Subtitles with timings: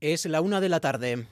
[0.00, 1.26] Es la una de la tarde.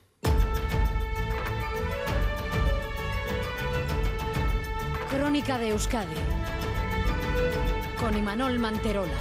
[5.09, 6.17] Crónica de Euskadi
[8.01, 9.13] con Imanol Manterola.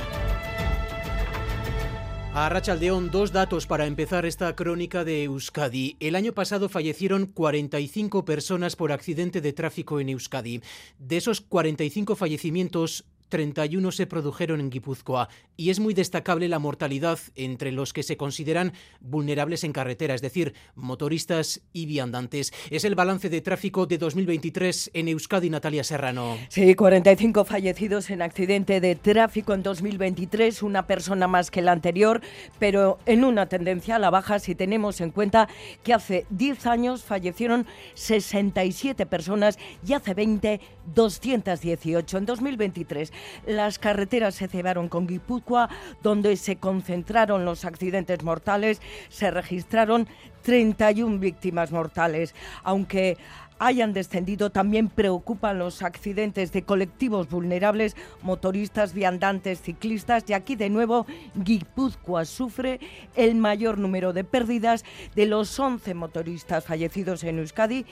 [2.34, 5.96] A Rachaldeón, dos datos para empezar esta crónica de Euskadi.
[6.00, 10.62] El año pasado fallecieron 45 personas por accidente de tráfico en Euskadi.
[10.98, 17.20] De esos 45 fallecimientos, 31 se produjeron en Guipúzcoa y es muy destacable la mortalidad
[17.36, 22.54] entre los que se consideran vulnerables en carretera, es decir, motoristas y viandantes.
[22.70, 26.38] Es el balance de tráfico de 2023 en Euskadi, Natalia Serrano.
[26.50, 32.22] Sí, 45 fallecidos en accidente de tráfico en 2023, una persona más que la anterior,
[32.60, 35.48] pero en una tendencia a la baja si tenemos en cuenta
[35.84, 40.62] que hace 10 años fallecieron 67 personas y hace 20
[40.94, 42.18] 218.
[42.18, 43.12] En 2023
[43.46, 45.70] las carreteras se cebaron con Guipúzcoa,
[46.02, 48.82] donde se concentraron los accidentes mortales.
[49.10, 50.08] Se registraron
[50.44, 53.18] 31 víctimas mortales, aunque
[53.60, 54.50] hayan descendido.
[54.50, 60.24] También preocupan los accidentes de colectivos vulnerables, motoristas, viandantes, ciclistas.
[60.28, 62.80] Y aquí de nuevo Guipúzcoa sufre
[63.16, 64.84] el mayor número de pérdidas.
[65.16, 67.86] De los 11 motoristas fallecidos en Euskadi,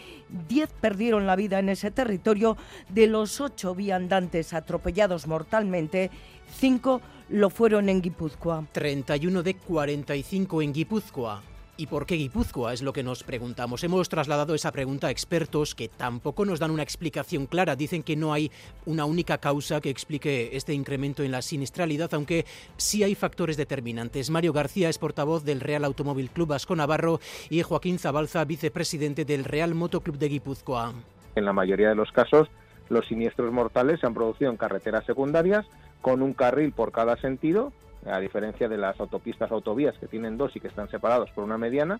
[0.47, 2.57] 10 perdieron la vida en ese territorio.
[2.89, 6.11] De los 8 viandantes atropellados mortalmente,
[6.59, 8.65] 5 lo fueron en Guipúzcoa.
[8.71, 11.52] 31 de 45 en Guipúzcoa.
[11.75, 12.71] ¿Y por qué Guipúzcoa?
[12.71, 13.83] Es lo que nos preguntamos.
[13.83, 17.75] Hemos trasladado esa pregunta a expertos que tampoco nos dan una explicación clara.
[17.75, 18.51] Dicen que no hay
[18.85, 22.45] una única causa que explique este incremento en la siniestralidad, aunque
[22.77, 24.29] sí hay factores determinantes.
[24.29, 29.43] Mario García es portavoz del Real Automóvil Club Vasco Navarro y Joaquín Zabalza, vicepresidente del
[29.43, 30.93] Real Motoclub de Guipúzcoa.
[31.35, 32.49] En la mayoría de los casos,
[32.89, 35.65] los siniestros mortales se han producido en carreteras secundarias
[36.01, 37.73] con un carril por cada sentido
[38.05, 41.57] a diferencia de las autopistas autovías que tienen dos y que están separados por una
[41.57, 41.99] mediana.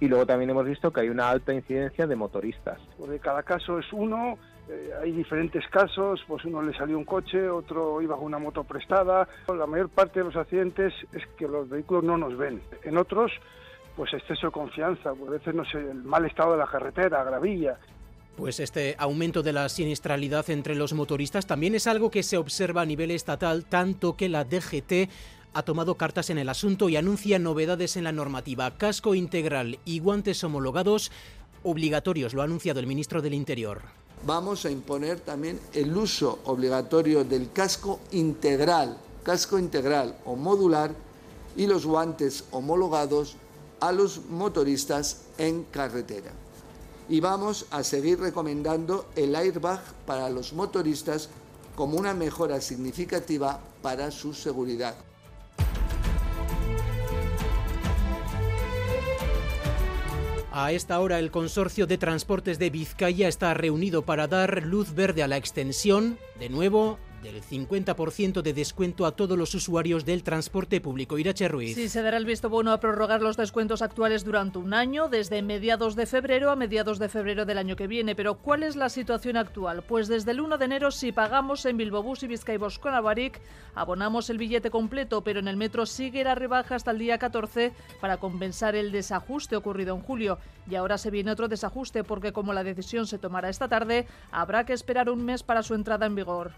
[0.00, 2.78] Y luego también hemos visto que hay una alta incidencia de motoristas.
[2.98, 7.48] Porque cada caso es uno, eh, hay diferentes casos, pues uno le salió un coche,
[7.48, 9.28] otro iba con una moto prestada.
[9.46, 12.60] La mayor parte de los accidentes es que los vehículos no nos ven.
[12.82, 13.30] En otros,
[13.96, 17.22] pues exceso de confianza, pues a veces no sé, el mal estado de la carretera,
[17.22, 17.78] gravilla,
[18.36, 22.82] pues este aumento de la siniestralidad entre los motoristas también es algo que se observa
[22.82, 25.08] a nivel estatal, tanto que la DGT
[25.54, 28.76] ha tomado cartas en el asunto y anuncia novedades en la normativa.
[28.76, 31.10] Casco integral y guantes homologados
[31.62, 33.82] obligatorios, lo ha anunciado el ministro del Interior.
[34.26, 40.92] Vamos a imponer también el uso obligatorio del casco integral, casco integral o modular
[41.56, 43.36] y los guantes homologados
[43.80, 46.32] a los motoristas en carretera
[47.08, 51.28] y vamos a seguir recomendando el airbag para los motoristas
[51.76, 54.94] como una mejora significativa para su seguridad.
[60.56, 65.24] A esta hora el Consorcio de Transportes de Vizcaya está reunido para dar luz verde
[65.24, 70.80] a la extensión, de nuevo, del 50% de descuento a todos los usuarios del transporte
[70.80, 71.18] público.
[71.18, 71.74] Irache Ruiz.
[71.74, 75.40] Sí, se dará el visto bueno a prorrogar los descuentos actuales durante un año, desde
[75.42, 78.14] mediados de febrero a mediados de febrero del año que viene.
[78.14, 79.82] Pero ¿cuál es la situación actual?
[79.82, 83.40] Pues desde el 1 de enero, si pagamos en Bilbobús y Vizcaibos con Avaric,
[83.74, 87.72] abonamos el billete completo, pero en el metro sigue la rebaja hasta el día 14
[88.02, 90.38] para compensar el desajuste ocurrido en julio.
[90.70, 94.66] Y ahora se viene otro desajuste porque como la decisión se tomará esta tarde, habrá
[94.66, 96.52] que esperar un mes para su entrada en vigor.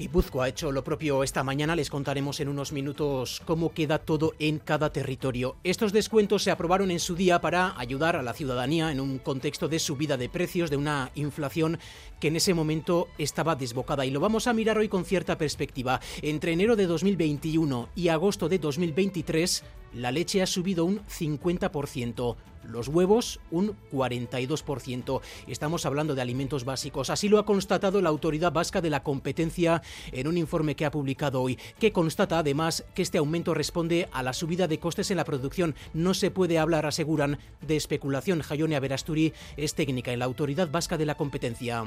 [0.00, 1.76] Guipúzcoa ha hecho lo propio esta mañana.
[1.76, 5.56] Les contaremos en unos minutos cómo queda todo en cada territorio.
[5.62, 9.68] Estos descuentos se aprobaron en su día para ayudar a la ciudadanía en un contexto
[9.68, 11.78] de subida de precios, de una inflación
[12.18, 14.06] que en ese momento estaba desbocada.
[14.06, 16.00] Y lo vamos a mirar hoy con cierta perspectiva.
[16.22, 22.88] Entre enero de 2021 y agosto de 2023, la leche ha subido un 50% los
[22.88, 25.20] huevos un 42%.
[25.46, 27.10] Estamos hablando de alimentos básicos.
[27.10, 29.82] Así lo ha constatado la Autoridad Vasca de la Competencia
[30.12, 34.22] en un informe que ha publicado hoy, que constata además que este aumento responde a
[34.22, 35.74] la subida de costes en la producción.
[35.94, 38.42] No se puede hablar, aseguran, de especulación.
[38.42, 41.84] Jayone Averasturi es técnica en la Autoridad Vasca de la Competencia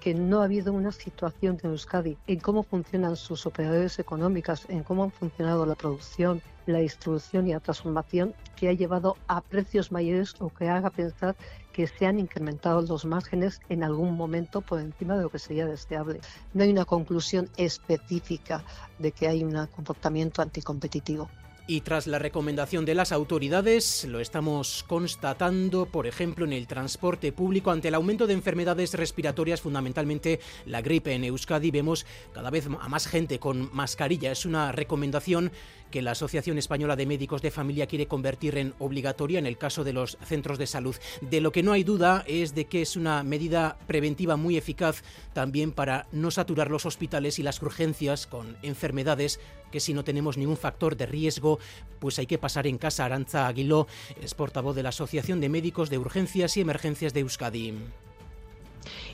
[0.00, 4.82] que no ha habido una situación en Euskadi en cómo funcionan sus operadores económicas, en
[4.82, 9.90] cómo han funcionado la producción, la distribución y la transformación que ha llevado a precios
[9.90, 11.36] mayores o que haga pensar
[11.72, 15.66] que se han incrementado los márgenes en algún momento por encima de lo que sería
[15.66, 16.20] deseable.
[16.52, 18.64] No hay una conclusión específica
[18.98, 21.28] de que hay un comportamiento anticompetitivo.
[21.70, 27.30] Y tras la recomendación de las autoridades, lo estamos constatando, por ejemplo, en el transporte
[27.30, 32.68] público, ante el aumento de enfermedades respiratorias, fundamentalmente la gripe en Euskadi, vemos cada vez
[32.68, 34.32] a más gente con mascarilla.
[34.32, 35.52] Es una recomendación
[35.90, 39.84] que la Asociación Española de Médicos de Familia quiere convertir en obligatoria en el caso
[39.84, 40.96] de los centros de salud.
[41.20, 45.02] De lo que no hay duda es de que es una medida preventiva muy eficaz
[45.32, 50.38] también para no saturar los hospitales y las urgencias con enfermedades que si no tenemos
[50.38, 51.57] ningún factor de riesgo,
[51.98, 53.04] pues hay que pasar en casa.
[53.04, 53.86] Aranza Aguiló
[54.22, 57.74] es portavoz de la Asociación de Médicos de Urgencias y Emergencias de Euskadi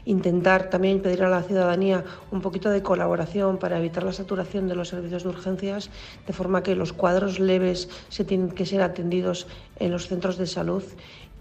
[0.04, 4.74] intentar también pedir a la ciudadanía un poquito de colaboración para evitar la saturación de
[4.74, 5.90] los servicios de urgencias,
[6.26, 9.46] de forma que los cuadros leves se tienen que ser atendidos
[9.78, 10.84] en los centros de salud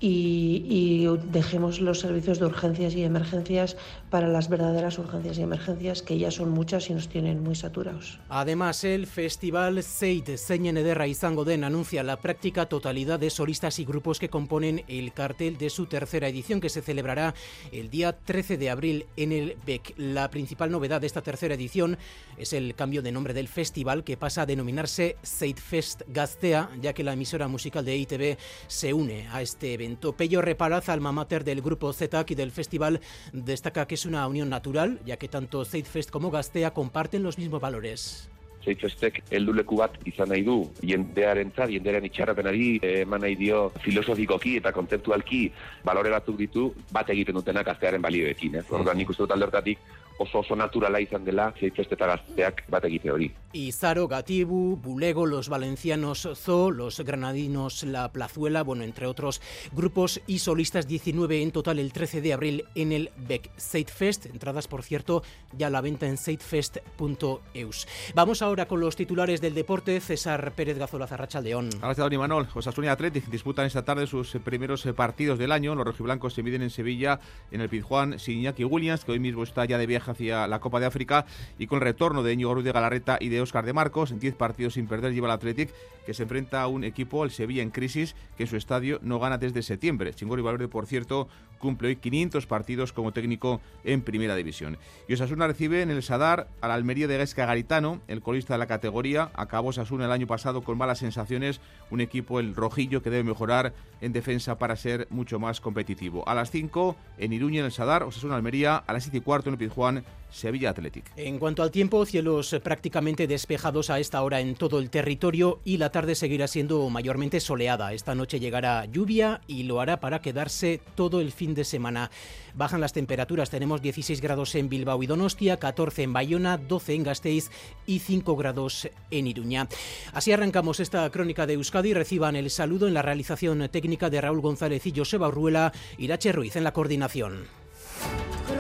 [0.06, 3.78] y, dejemos los servicios de urgencias y emergencias
[4.10, 8.20] para las verdaderas urgencias y emergencias, que ya son muchas y nos tienen muy saturados.
[8.30, 14.20] Además, el Festival Seid Zeinen Ederra izango anuncia la práctica totalidad de solistas y grupos
[14.20, 17.34] que componen el cartel de su tercera edición, que se celebrará
[17.72, 19.94] el día 13 de abril en el BEC.
[19.98, 21.98] La principal novedad de esta tercera edición
[22.38, 27.04] es el cambio de nombre del festival, que pasa a denominarse Fest Gaztea, ya que
[27.04, 29.93] la emisora musical de ITV se une a este evento.
[29.98, 33.02] Pello Reparaz, alma mater del grupo ZAC y del festival,
[33.32, 37.62] destaca que es una unión natural, ya que tanto Zeitfest como Gastea comparten los mismos
[37.62, 38.30] valores.
[38.64, 42.68] Zeitfestek helduleku bat izan nahi du jendearentzat, jendearen itxarrapenari
[43.04, 45.42] eman nahi dio filosofikoki eta kontzeptualki
[45.84, 48.60] balore batzuk ditu bat egiten dutenak gaztearen balioekin.
[48.62, 48.64] Eh?
[48.70, 49.84] Orduan nik uste dut alde hortatik
[50.24, 53.30] oso oso naturala izan dela zeitfesteta gazteak bat egite hori.
[53.54, 59.42] Izaro, Gatibu, Bulego, los valencianos Zo, los granadinos La Plazuela, bueno, entre otros
[59.74, 64.26] grupos y solistas 19 en total el 13 de abril en el Beck Zeitfest.
[64.26, 65.24] Entradas, por cierto,
[65.56, 67.88] ya a la venta en zeitfest.eus.
[68.16, 70.00] Vamos ahora con los titulares del deporte.
[70.00, 71.70] César Pérez Gazola Zarrachaldeón.
[71.70, 72.48] Gracias, Don Imanol.
[72.54, 75.76] Osasuna y Athletic disputan esta tarde sus primeros partidos del año.
[75.76, 77.20] Los rojiblancos se miden en Sevilla
[77.52, 80.60] en el Pizjuán sin Iñaki Williams, que hoy mismo está ya de viaje hacia la
[80.60, 81.26] Copa de África
[81.60, 84.20] y con el retorno de Íñigo Ruiz de Galarreta y de Óscar de Marcos, en
[84.20, 85.74] 10 partidos sin perder lleva el Athletic,
[86.06, 89.20] que se enfrenta a un equipo, el Sevilla en crisis, que en su estadio no
[89.20, 90.14] gana desde septiembre.
[90.14, 91.28] Chingori Valverde, por cierto,
[91.60, 94.78] cumple hoy 500 partidos como técnico en Primera División.
[95.08, 98.68] Y Osasuna recibe en el Sadar al Almería de Gaisca Garitano, el colista de la
[98.68, 99.32] categoría.
[99.34, 103.74] Acabó Osasuna el año pasado con malas sensaciones, un equipo, el rojillo, que debe mejorar
[104.02, 106.28] en defensa para ser mucho más competitivo.
[106.28, 109.50] A las 5 en Iruña, en el Sadar, Osasuna Almería, a las 7 y cuarto
[109.50, 109.93] en el Pizjuán,
[110.34, 111.06] Sevilla Athletic.
[111.16, 115.78] En cuanto al tiempo, cielos prácticamente despejados a esta hora en todo el territorio y
[115.78, 117.94] la tarde seguirá siendo mayormente soleada.
[117.94, 122.10] Esta noche llegará lluvia y lo hará para quedarse todo el fin de semana.
[122.56, 127.04] Bajan las temperaturas, tenemos 16 grados en Bilbao y Donostia, 14 en Bayona, 12 en
[127.04, 127.52] Gasteiz
[127.86, 129.68] y 5 grados en Iruña.
[130.14, 131.94] Así arrancamos esta crónica de Euskadi.
[131.94, 136.56] Reciban el saludo en la realización técnica de Raúl González y Joseba Urruela, Irache Ruiz
[136.56, 137.46] en la coordinación.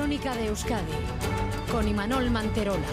[0.04, 0.92] Crónica de Euskadi
[1.72, 2.86] con Imanol Manterola.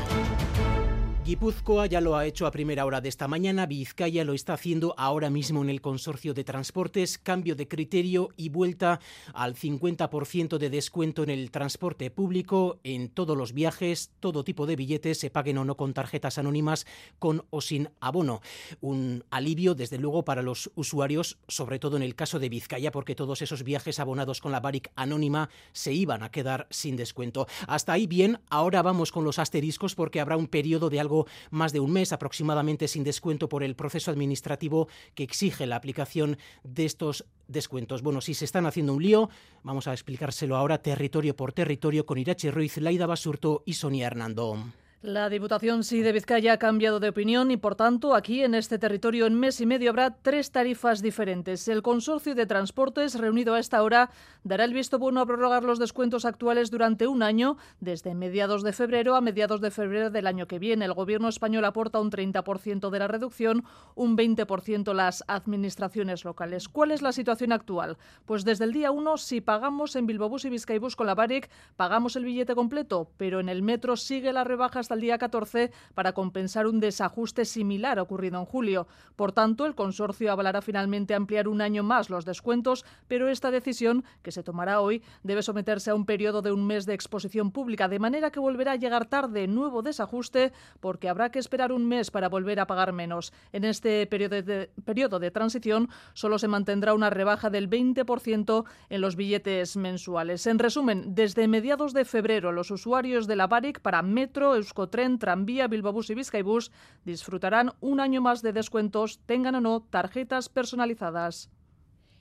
[1.31, 4.97] Guipúzcoa ya lo ha hecho a primera hora de esta mañana, Vizcaya lo está haciendo
[4.99, 8.99] ahora mismo en el consorcio de transportes, cambio de criterio y vuelta
[9.33, 14.75] al 50% de descuento en el transporte público, en todos los viajes, todo tipo de
[14.75, 16.85] billetes, se paguen o no con tarjetas anónimas,
[17.21, 18.41] con o sin abono.
[18.81, 23.15] Un alivio, desde luego, para los usuarios, sobre todo en el caso de Vizcaya, porque
[23.15, 27.47] todos esos viajes abonados con la BARIC anónima se iban a quedar sin descuento.
[27.69, 31.20] Hasta ahí bien, ahora vamos con los asteriscos porque habrá un periodo de algo
[31.51, 36.39] más de un mes aproximadamente sin descuento por el proceso administrativo que exige la aplicación
[36.65, 38.03] de estos descuentos.
[38.03, 39.31] Bueno, si se están haciendo un lío,
[39.63, 44.57] vamos a explicárselo ahora territorio por territorio con Irache Ruiz, Laida Basurto y Sonia Hernando.
[45.03, 48.79] La Diputación sí de Vizcaya ha cambiado de opinión y, por tanto, aquí en este
[48.79, 51.69] territorio en mes y medio habrá tres tarifas diferentes.
[51.69, 54.11] El Consorcio de Transportes, reunido a esta hora,
[54.45, 58.75] dará el visto bueno a prorrogar los descuentos actuales durante un año, desde mediados de
[58.75, 60.85] febrero a mediados de febrero del año que viene.
[60.85, 63.65] El Gobierno español aporta un 30% de la reducción,
[63.95, 66.69] un 20% las administraciones locales.
[66.69, 67.97] ¿Cuál es la situación actual?
[68.27, 72.17] Pues desde el día 1, si pagamos en Bilbobús y Vizcaibús con la BARIC, pagamos
[72.17, 76.13] el billete completo, pero en el metro sigue la rebaja hasta el día 14 para
[76.15, 78.89] compensar un desajuste similar ocurrido en julio.
[79.15, 84.03] Por tanto, el consorcio avalará finalmente ampliar un año más los descuentos, pero esta decisión,
[84.25, 87.87] que se tomará hoy, debe someterse a un periodo de un mes de exposición pública,
[87.87, 92.11] de manera que volverá a llegar tarde nuevo desajuste porque habrá que esperar un mes
[92.11, 93.33] para volver a pagar menos.
[93.53, 99.01] En este periodo de, periodo de transición solo se mantendrá una rebaja del 20% en
[99.01, 100.49] los billetes mensuales.
[100.49, 105.19] En resumen, desde mediados de febrero los usuarios de la BARIC para Metro, Euskotren, tren,
[105.19, 106.73] tranvía, Bilbabús y Vizcaibús
[107.05, 111.51] disfrutarán un año más de descuentos, tengan o no tarjetas personalizadas.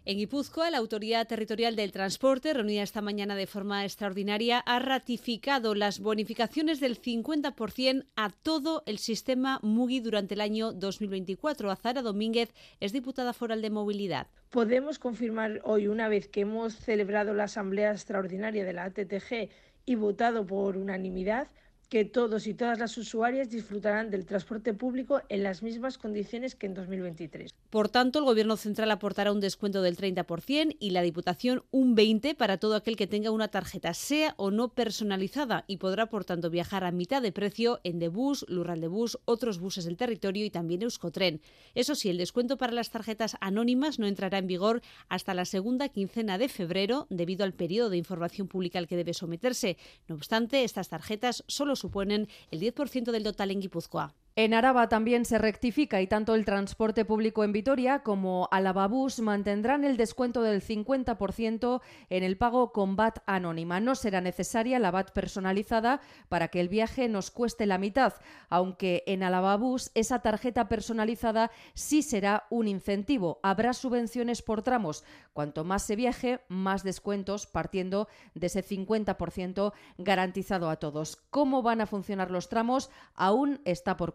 [0.05, 5.75] En Guipúzcoa, la Autoridad Territorial del Transporte, reunida esta mañana de forma extraordinaria, ha ratificado
[5.75, 11.69] las bonificaciones del 50% a todo el sistema MUGI durante el año 2024.
[11.69, 14.27] Azara Domínguez es diputada foral de movilidad.
[14.49, 19.49] Podemos confirmar hoy, una vez que hemos celebrado la Asamblea Extraordinaria de la ATTG
[19.85, 21.49] y votado por unanimidad,
[21.89, 26.67] que todos y todas las usuarias disfrutarán del transporte público en las mismas condiciones que
[26.67, 27.51] en 2023.
[27.71, 32.35] Por tanto, el Gobierno central aportará un descuento del 30% y la Diputación un 20%
[32.35, 36.51] para todo aquel que tenga una tarjeta, sea o no personalizada, y podrá, por tanto,
[36.51, 40.51] viajar a mitad de precio en Debus, Lural de Bus, otros buses del territorio y
[40.51, 41.41] también Euskotren.
[41.73, 45.89] Eso sí, el descuento para las tarjetas anónimas no entrará en vigor hasta la segunda
[45.89, 49.77] quincena de febrero, debido al periodo de información pública al que debe someterse.
[50.07, 54.13] No obstante, estas tarjetas solo suponen el 10% del total en Guipúzcoa.
[54.41, 59.83] En Araba también se rectifica y tanto el transporte público en Vitoria como Alababús mantendrán
[59.83, 63.81] el descuento del 50% en el pago con VAT anónima.
[63.81, 68.13] No será necesaria la VAT personalizada para que el viaje nos cueste la mitad,
[68.47, 73.41] aunque en Alababús esa tarjeta personalizada sí será un incentivo.
[73.43, 75.03] Habrá subvenciones por tramos.
[75.33, 81.17] Cuanto más se viaje, más descuentos partiendo de ese 50% garantizado a todos.
[81.29, 82.89] ¿Cómo van a funcionar los tramos?
[83.15, 84.13] Aún está por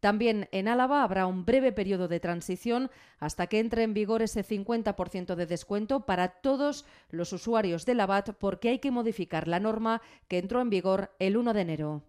[0.00, 4.44] También en Álava habrá un breve periodo de transición hasta que entre en vigor ese
[4.44, 9.60] 50% de descuento para todos los usuarios de la VAT porque hay que modificar la
[9.60, 12.02] norma que entró en vigor el 1 de enero.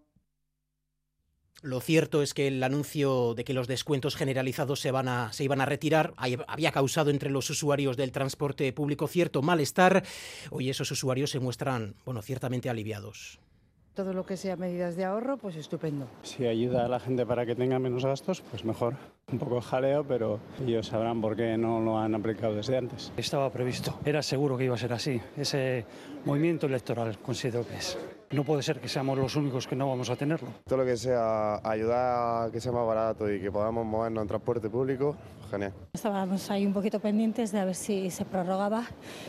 [1.62, 5.66] Lo cierto es que el anuncio de que los descuentos generalizados se, van iban a
[5.66, 10.04] retirar había causado entre los usuarios del transporte público cierto malestar.
[10.50, 13.40] Hoy esos usuarios se muestran, bueno, ciertamente aliviados.
[13.94, 16.06] Todo lo que sea medidas de ahorro, pues estupendo.
[16.22, 18.94] Si ayuda a la gente para que tenga menos gastos, pues mejor.
[19.32, 23.12] Un poco jaleo, pero ellos sabrán por qué no lo han aplicado desde antes.
[23.16, 25.20] Estaba previsto, era seguro que iba a ser así.
[25.36, 25.84] Ese
[26.24, 27.98] movimiento electoral considero que es.
[28.30, 30.48] No puede ser que seamos los únicos que no vamos a tenerlo.
[30.68, 34.28] Todo lo que sea ayudar a que sea más barato y que podamos movernos en
[34.28, 35.16] transporte público,
[35.50, 35.72] genial.
[35.92, 38.84] Estábamos ahí un poquito pendientes de a ver si se prorrogaba,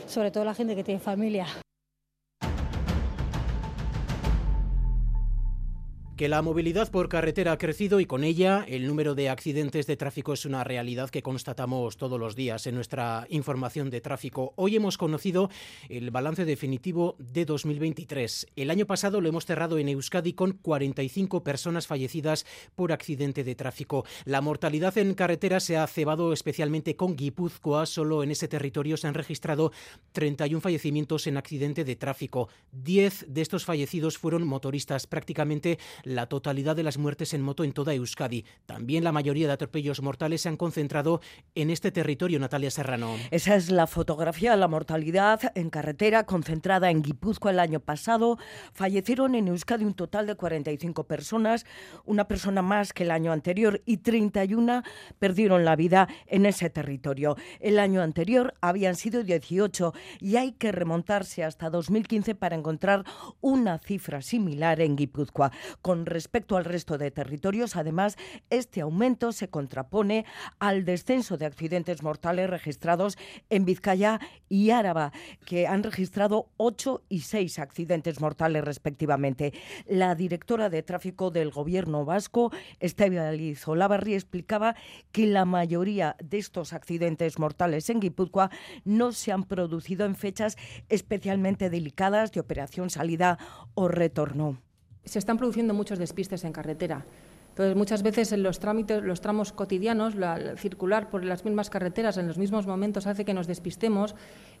[0.06, 1.46] sobre todo la gente que tiene familia.
[6.22, 9.96] Que la movilidad por carretera ha crecido y con ella el número de accidentes de
[9.96, 14.52] tráfico es una realidad que constatamos todos los días en nuestra información de tráfico.
[14.54, 15.50] Hoy hemos conocido
[15.88, 18.46] el balance definitivo de 2023.
[18.54, 23.56] El año pasado lo hemos cerrado en Euskadi con 45 personas fallecidas por accidente de
[23.56, 24.04] tráfico.
[24.24, 27.84] La mortalidad en carretera se ha cebado especialmente con Guipúzcoa.
[27.84, 29.72] Solo en ese territorio se han registrado
[30.12, 32.48] 31 fallecimientos en accidente de tráfico.
[32.70, 35.80] 10 de estos fallecidos fueron motoristas, prácticamente
[36.14, 38.44] la totalidad de las muertes en moto en toda Euskadi.
[38.66, 41.20] También la mayoría de atropellos mortales se han concentrado
[41.54, 43.16] en este territorio, Natalia Serrano.
[43.30, 48.38] Esa es la fotografía, la mortalidad en carretera concentrada en Guipúzcoa el año pasado.
[48.72, 51.66] Fallecieron en Euskadi un total de 45 personas,
[52.04, 54.82] una persona más que el año anterior y 31
[55.18, 57.36] perdieron la vida en ese territorio.
[57.60, 63.04] El año anterior habían sido 18 y hay que remontarse hasta 2015 para encontrar
[63.40, 65.52] una cifra similar en Guipúzcoa.
[65.80, 68.16] Con respecto al resto de territorios, además,
[68.50, 70.24] este aumento se contrapone
[70.58, 73.16] al descenso de accidentes mortales registrados
[73.50, 75.12] en Vizcaya y Áraba,
[75.44, 79.52] que han registrado 8 y 6 accidentes mortales respectivamente.
[79.86, 84.74] La directora de tráfico del Gobierno vasco, Estebaliz Olavarri, explicaba
[85.12, 88.50] que la mayoría de estos accidentes mortales en Guipúzcoa
[88.84, 90.56] no se han producido en fechas
[90.88, 93.38] especialmente delicadas de operación salida
[93.74, 94.58] o retorno
[95.04, 97.04] se están produciendo muchos despistes en carretera.
[97.50, 102.16] Entonces, muchas veces en los trámites, los tramos cotidianos, la, circular por las mismas carreteras
[102.16, 104.14] en los mismos momentos hace que nos despistemos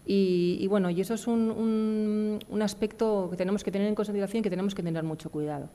[0.04, 4.42] y, bueno, y eso es un, un aspecto que tenemos que tener en consideración y
[4.42, 5.70] que tenemos que tener mucho cuidado.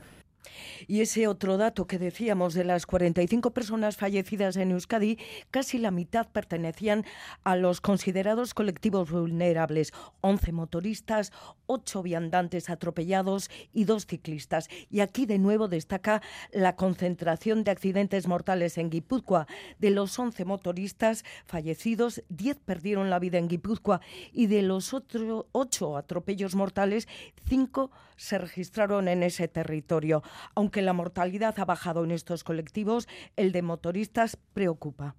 [0.86, 5.18] Y ese otro dato que decíamos de las 45 personas fallecidas en Euskadi,
[5.50, 7.06] casi la mitad pertenecían
[7.44, 11.32] a los considerados colectivos vulnerables, 11 motoristas,
[11.66, 14.70] 8 viandantes atropellados y 2 ciclistas.
[14.90, 19.48] Y aquí de nuevo destaca la concentración de accidentes mortales en Guipúzcoa.
[19.80, 25.46] De los 11 motoristas fallecidos, 10 perdieron la vida en Guipúzcoa y de los otros
[25.52, 27.08] 8 atropellos mortales,
[27.48, 30.24] 5 se registraron en ese territorio.
[30.56, 33.08] Aunque la mortalidad ha bajado en estos colectivos,
[33.38, 35.16] el de motoristas preocupa.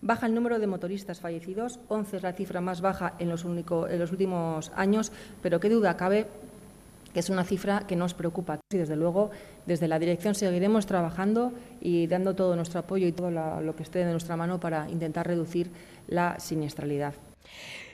[0.00, 3.98] Baja el número de motoristas fallecidos, 11 es la cifra más baja en los, en
[3.98, 6.26] los últimos años, pero qué duda cabe
[7.12, 8.60] que es una cifra que nos preocupa.
[8.70, 9.30] Y desde luego,
[9.66, 14.04] desde la dirección seguiremos trabajando y dando todo nuestro apoyo y todo lo que esté
[14.04, 15.70] de nuestra mano para intentar reducir
[16.06, 17.14] la siniestralidad.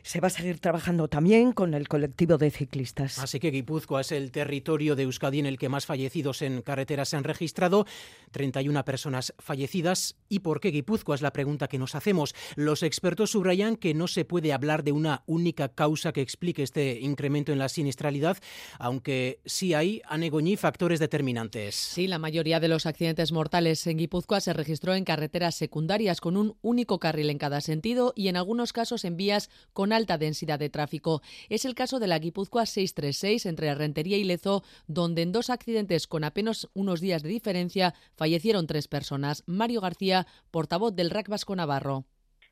[0.05, 3.19] Se va a seguir trabajando también con el colectivo de ciclistas.
[3.19, 7.09] Así que Guipúzcoa es el territorio de Euskadi en el que más fallecidos en carreteras
[7.09, 7.87] se han registrado,
[8.31, 10.17] 31 personas fallecidas.
[10.29, 11.15] ¿Y por qué Guipúzcoa?
[11.15, 12.35] Es la pregunta que nos hacemos.
[12.55, 17.01] Los expertos subrayan que no se puede hablar de una única causa que explique este
[17.01, 18.37] incremento en la siniestralidad,
[18.79, 21.77] aunque sí hay, anegoñí, factores determinantes.
[21.77, 26.37] Sí, la mayoría de los accidentes mortales en Guipúzcoa se registró en carreteras secundarias con
[26.37, 30.59] un único carril en cada sentido y en algunos casos en vías con alta densidad
[30.59, 31.23] de tráfico.
[31.49, 36.07] Es el caso de la Guipúzcoa 636 entre Rentería y Lezo, donde en dos accidentes
[36.07, 39.43] con apenas unos días de diferencia fallecieron tres personas.
[39.47, 42.05] Mario García, portavoz del RAC Vasco Navarro.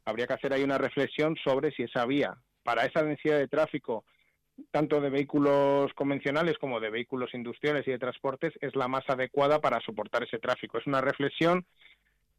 [0.04, 4.04] Habría que hacer ahí una reflexión sobre si esa vía, para esa densidad de tráfico,
[4.70, 9.60] tanto de vehículos convencionales como de vehículos industriales y de transportes, es la más adecuada
[9.60, 10.78] para soportar ese tráfico.
[10.78, 11.64] Es una reflexión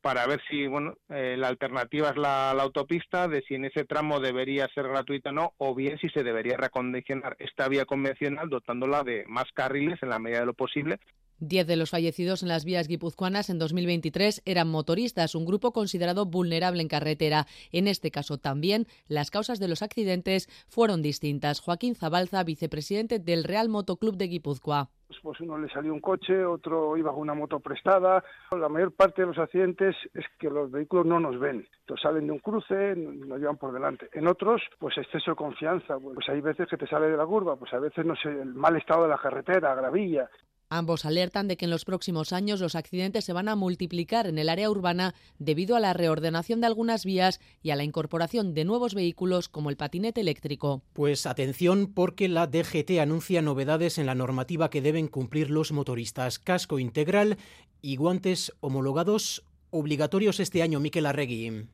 [0.04, 4.20] para ver si bueno eh, la alternativa es la, autopista, de si en ese tramo
[4.20, 9.04] debería ser gratuita o no, o bien si se debería recondicionar esta vía convencional dotándola
[9.04, 11.00] de más carriles en la medida de lo posible.
[11.46, 16.26] Diez de los fallecidos en las vías guipuzcoanas en 2023 eran motoristas, un grupo considerado
[16.26, 17.48] vulnerable en carretera.
[17.74, 21.60] En este caso también, las causas de los accidentes fueron distintas.
[21.60, 24.90] Joaquín Zabalza, vicepresidente del Real Motoclub de Guipúzcoa
[25.22, 28.24] pues uno le salió un coche, otro iba con una moto prestada.
[28.52, 31.68] La mayor parte de los accidentes es que los vehículos no nos ven.
[31.82, 34.10] Entonces salen de un cruce, nos llevan por delante.
[34.14, 36.00] En otros, pues exceso de confianza.
[36.00, 38.54] Pues hay veces que te sale de la curva, pues a veces, no sé, el
[38.56, 40.30] mal estado de la carretera, gravilla.
[40.76, 44.40] Ambos alertan de que en los próximos años los accidentes se van a multiplicar en
[44.40, 48.66] el área urbana debido a la reordenación de algunas vías y a la incorporación de
[48.66, 50.82] nuevos vehículos como el patinete eléctrico.
[50.94, 56.40] Pues atención porque la DGT anuncia novedades en la normativa que deben cumplir los motoristas.
[56.40, 57.38] Casco integral
[57.84, 61.68] y guantes homologados obligatorios este año, Miquel Arregui.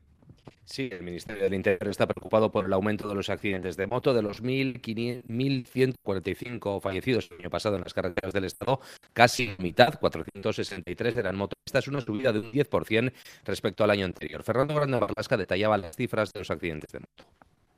[0.64, 4.14] Sí, el Ministerio del Interior está preocupado por el aumento de los accidentes de moto.
[4.14, 8.78] De los 1.145 fallecidos el año pasado en las carreteras del Estado,
[9.12, 13.12] casi mitad, 463, eran motoristas, una subida de un 10%
[13.44, 14.44] respecto al año anterior.
[14.44, 17.24] Fernando Grande Barlasca detallaba las cifras de los accidentes de moto.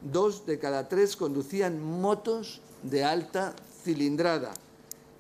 [0.01, 4.53] Dos de cada tres conducían motos de alta cilindrada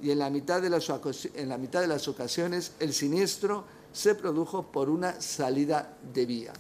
[0.02, 0.90] y en la mitad de las,
[1.34, 6.52] en la mitad de las ocasiones el siniestro se produjo por una salida de vía.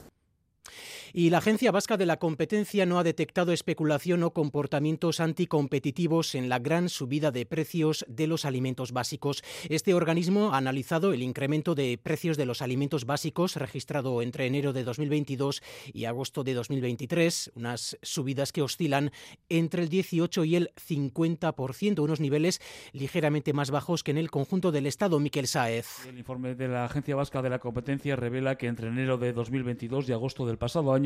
[1.14, 6.48] Y la Agencia Vasca de la Competencia no ha detectado especulación o comportamientos anticompetitivos en
[6.48, 9.44] la gran subida de precios de los alimentos básicos.
[9.68, 14.72] Este organismo ha analizado el incremento de precios de los alimentos básicos registrado entre enero
[14.72, 19.10] de 2022 y agosto de 2023, unas subidas que oscilan
[19.50, 24.72] entre el 18 y el 50%, unos niveles ligeramente más bajos que en el conjunto
[24.72, 25.20] del Estado.
[25.20, 26.06] Miquel Saez.
[26.08, 30.08] El informe de la Agencia Vasca de la Competencia revela que entre enero de 2022
[30.08, 31.01] y agosto del pasado año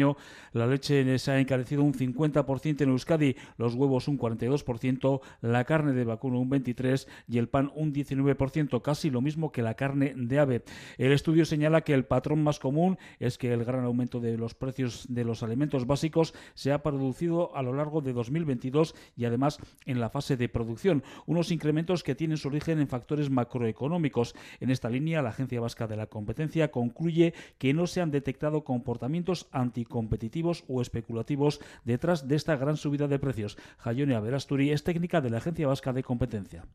[0.52, 5.92] la leche se ha encarecido un 50% en Euskadi, los huevos un 42%, la carne
[5.92, 10.14] de vacuno un 23% y el pan un 19%, casi lo mismo que la carne
[10.16, 10.64] de ave.
[10.98, 14.54] El estudio señala que el patrón más común es que el gran aumento de los
[14.54, 19.58] precios de los alimentos básicos se ha producido a lo largo de 2022 y además
[19.84, 24.34] en la fase de producción, unos incrementos que tienen su origen en factores macroeconómicos.
[24.60, 28.64] En esta línea, la Agencia Vasca de la Competencia concluye que no se han detectado
[28.64, 33.56] comportamientos anti competitivos o especulativos detrás de esta gran subida de precios.
[33.78, 36.66] Jayone Averasturi es técnica de la Agencia Vasca de Competencia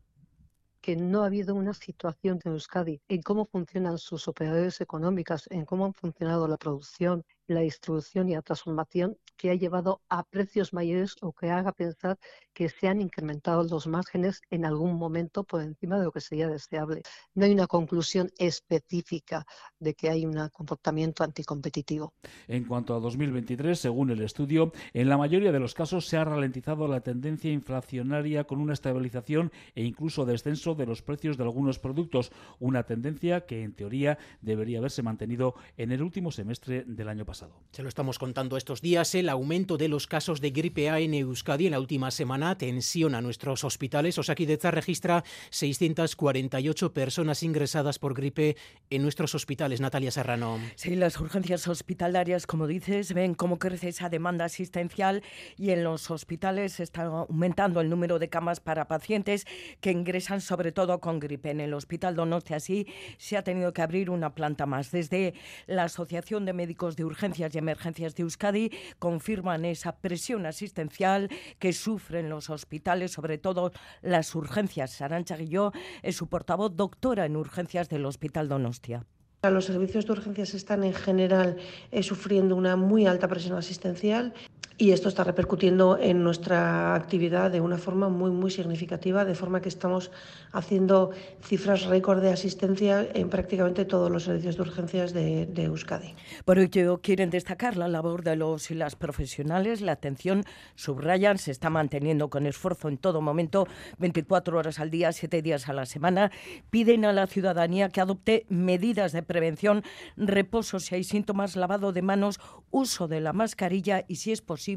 [0.81, 5.63] que no ha habido una situación en Euskadi en cómo funcionan sus operadores económicas, en
[5.63, 10.71] cómo han funcionado la producción, la distribución y la transformación que ha llevado a precios
[10.71, 12.19] mayores o que haga pensar
[12.53, 16.47] que se han incrementado los márgenes en algún momento por encima de lo que sería
[16.47, 17.01] deseable.
[17.33, 19.45] No hay una conclusión específica
[19.79, 22.13] de que hay un comportamiento anticompetitivo.
[22.47, 26.23] En cuanto a 2023, según el estudio, en la mayoría de los casos se ha
[26.23, 31.79] ralentizado la tendencia inflacionaria con una estabilización e incluso descenso de los precios de algunos
[31.79, 37.25] productos, una tendencia que en teoría debería haberse mantenido en el último semestre del año
[37.25, 37.40] pasado.
[37.71, 41.13] Se lo estamos contando estos días, el aumento de los casos de gripe A en
[41.13, 44.17] Euskadi en la última semana tensiona nuestros hospitales.
[44.17, 48.57] Osakidecha registra 648 personas ingresadas por gripe
[48.89, 49.79] en nuestros hospitales.
[49.79, 50.59] Natalia Serrano.
[50.75, 55.23] Sí, las urgencias hospitalarias, como dices, ven cómo crece esa demanda asistencial
[55.55, 59.47] y en los hospitales está aumentando el número de camas para pacientes
[59.79, 61.51] que ingresan sobre todo con gripe.
[61.51, 62.85] En el Hospital Donostia así
[63.17, 64.91] se ha tenido que abrir una planta más.
[64.91, 65.35] Desde
[65.67, 71.29] la Asociación de Médicos de Urgencias y Emergencias de Euskadi confirman esa presión asistencial
[71.59, 75.01] que sufren los hospitales, sobre todo las urgencias.
[75.01, 79.05] Arancha Guilló es su portavoz, doctora en urgencias del Hospital Donostia.
[79.43, 81.57] Los servicios de urgencias están en general
[81.91, 84.33] eh, sufriendo una muy alta presión asistencial
[84.81, 89.61] y esto está repercutiendo en nuestra actividad de una forma muy, muy significativa, de forma
[89.61, 90.09] que estamos
[90.53, 91.11] haciendo
[91.43, 96.15] cifras récord de asistencia en prácticamente todos los servicios de urgencias de, de Euskadi.
[96.45, 101.51] Por ello, quieren destacar la labor de los y las profesionales, la atención, subrayan, se
[101.51, 103.67] está manteniendo con esfuerzo en todo momento,
[103.99, 106.31] 24 horas al día, 7 días a la semana.
[106.71, 109.83] Piden a la ciudadanía que adopte medidas de prevención,
[110.17, 112.39] reposo si hay síntomas, lavado de manos,
[112.71, 114.70] uso de la mascarilla y, si es posible,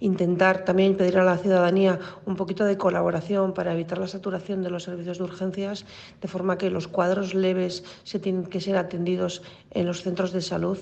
[0.00, 4.70] Intentar también pedir a la ciudadanía un poquito de colaboración para evitar la saturación de
[4.70, 5.84] los servicios de urgencias,
[6.20, 10.40] de forma que los cuadros leves se tienen que ser atendidos en los centros de
[10.40, 10.78] salud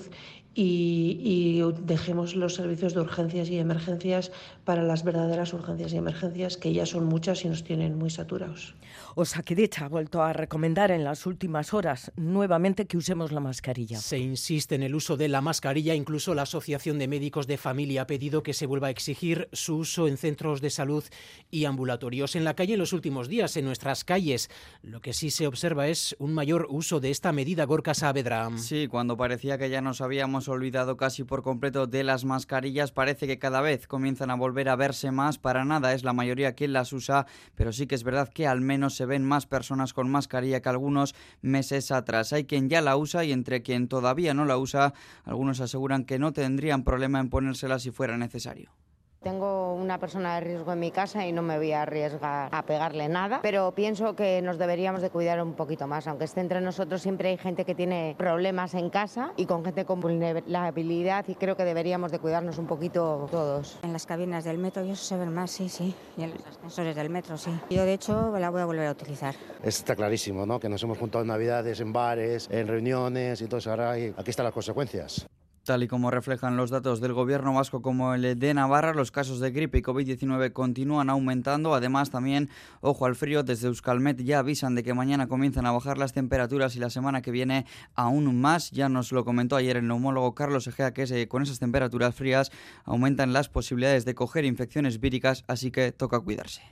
[0.55, 4.31] y, dejemos los servicios de urgencias y emergencias
[4.65, 8.75] para las verdaderas urgencias y emergencias, que ya son muchas y nos tienen muy saturados.
[9.19, 13.99] Osakidecha ha vuelto a recomendar en las últimas horas nuevamente que usemos la mascarilla.
[13.99, 18.03] Se insiste en el uso de la mascarilla, incluso la Asociación de Médicos de Familia
[18.03, 21.03] ha pedido que se vuelva a exigir su uso en centros de salud
[21.51, 22.37] y ambulatorios.
[22.37, 24.49] En la calle en los últimos días, en nuestras calles,
[24.83, 28.49] lo que sí se observa es un mayor uso de esta medida, Gorka Saavedra.
[28.55, 33.27] Sí, cuando parecía que ya nos habíamos olvidado casi por completo de las mascarillas, parece
[33.27, 35.37] que cada vez comienzan a volver a verse más.
[35.37, 38.61] Para nada es la mayoría quien las usa, pero sí que es verdad que al
[38.61, 42.31] menos se ven más personas con mascarilla que algunos meses atrás.
[42.31, 44.93] Hay quien ya la usa y entre quien todavía no la usa,
[45.25, 48.71] algunos aseguran que no tendrían problema en ponérsela si fuera necesario.
[49.21, 52.63] Tengo una persona de riesgo en mi casa y no me voy a arriesgar a
[52.63, 56.61] pegarle nada, pero pienso que nos deberíamos de cuidar un poquito más, aunque esté entre
[56.61, 61.35] nosotros siempre hay gente que tiene problemas en casa y con gente con vulnerabilidad y
[61.35, 63.77] creo que deberíamos de cuidarnos un poquito todos.
[63.83, 66.45] En las cabinas del metro y eso se ven más, sí, sí, y en los
[66.45, 67.51] ascensores del metro, sí.
[67.69, 69.35] Yo de hecho la voy a volver a utilizar.
[69.61, 70.61] Está clarísimo, ¿no?
[70.61, 73.71] Que nos hemos juntado en navidades, en bares, en reuniones y todo eso.
[73.71, 75.27] Ahora aquí están las consecuencias.
[75.69, 79.39] Tal y como reflejan los datos del gobierno vasco como el de Navarra, los casos
[79.39, 81.75] de gripe y COVID-19 continúan aumentando.
[81.75, 82.49] Además, también,
[82.81, 86.75] ojo al frío, desde Euskalmet ya avisan de que mañana comienzan a bajar las temperaturas
[86.75, 88.71] y la semana que viene aún más.
[88.71, 92.51] Ya nos lo comentó ayer el neumólogo Carlos Egea que eh, con esas temperaturas frías
[92.83, 96.63] aumentan las posibilidades de coger infecciones víricas, así que toca cuidarse.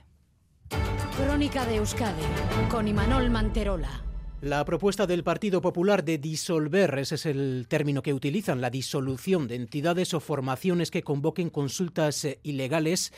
[1.16, 2.24] Crónica de Euskadi
[2.68, 4.07] con Imanol Manterola.
[4.40, 9.48] La propuesta del Partido Popular de disolver, ese es el término que utilizan, la disolución
[9.48, 13.12] de entidades o formaciones que convoquen consultas eh, ilegales,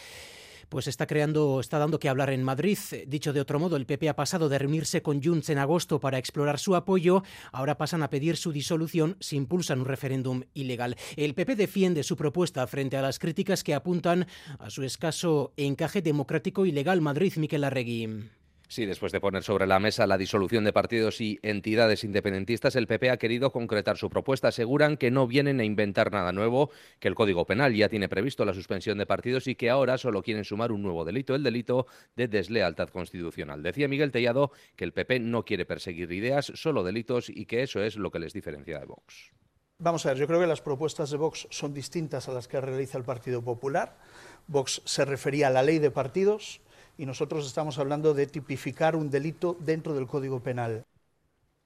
[0.71, 2.79] pues está creando, está dando que hablar en Madrid.
[3.07, 6.17] Dicho de otro modo, el PP ha pasado de reunirse con Junts en agosto para
[6.17, 10.97] explorar su apoyo, ahora pasan a pedir su disolución si impulsan un referéndum ilegal.
[11.17, 14.27] El PP defiende su propuesta frente a las críticas que apuntan
[14.59, 17.03] a su escaso encaje democrático y legal.
[17.03, 18.40] Madrid, Miquel Arregui.
[18.71, 22.87] Sí, después de poner sobre la mesa la disolución de partidos y entidades independentistas, el
[22.87, 24.47] PP ha querido concretar su propuesta.
[24.47, 28.45] Aseguran que no vienen a inventar nada nuevo, que el Código Penal ya tiene previsto
[28.45, 31.89] la suspensión de partidos y que ahora solo quieren sumar un nuevo delito, el delito
[32.15, 33.61] de deslealtad constitucional.
[33.61, 37.83] Decía Miguel Tellado que el PP no quiere perseguir ideas, solo delitos y que eso
[37.83, 39.33] es lo que les diferencia de Vox.
[39.79, 42.61] Vamos a ver, yo creo que las propuestas de Vox son distintas a las que
[42.61, 43.99] realiza el Partido Popular.
[44.47, 46.61] Vox se refería a la ley de partidos
[47.01, 50.85] y nosotros estamos hablando de tipificar un delito dentro del Código Penal.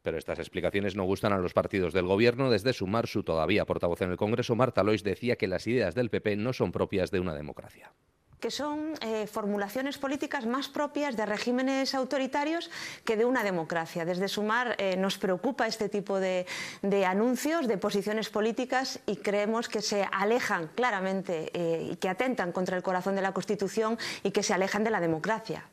[0.02, 2.50] Pero estas explicaciones no gustan a los partidos del Gobierno.
[2.50, 6.08] Desde Sumar, su todavía portavoz en el Congreso, Marta Lois, decía que las ideas del
[6.08, 7.90] PP no son propias de una democracia
[8.44, 12.68] que son eh, formulaciones políticas más propias de regímenes autoritarios
[13.02, 14.04] que de una democracia.
[14.04, 16.44] Desde Sumar eh, nos preocupa este tipo de,
[17.06, 22.76] anuncios, de posiciones políticas y creemos que se alejan claramente eh, y que atentan contra
[22.76, 25.64] el corazón de la Constitución y que se alejan de la democracia.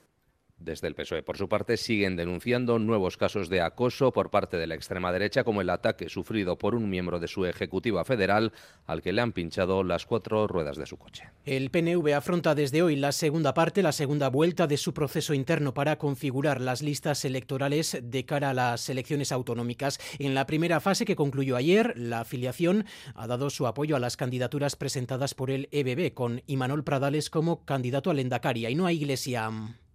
[0.64, 4.68] Desde el PSOE, por su parte, siguen denunciando nuevos casos de acoso por parte de
[4.68, 8.54] la extrema derecha, como el ataque sufrido por un miembro de su ejecutiva federal
[8.86, 11.24] al que le han pinchado las cuatro ruedas de su coche.
[11.46, 15.74] El PNV afronta desde hoy la segunda parte, la segunda vuelta de su proceso interno
[15.74, 20.00] para configurar las listas electorales de cara a las elecciones autonómicas.
[20.20, 24.16] En la primera fase que concluyó ayer, la afiliación ha dado su apoyo a las
[24.16, 28.94] candidaturas presentadas por el EBB, con Imanol Pradales como candidato al Endacaria y no a
[28.94, 29.50] Iglesia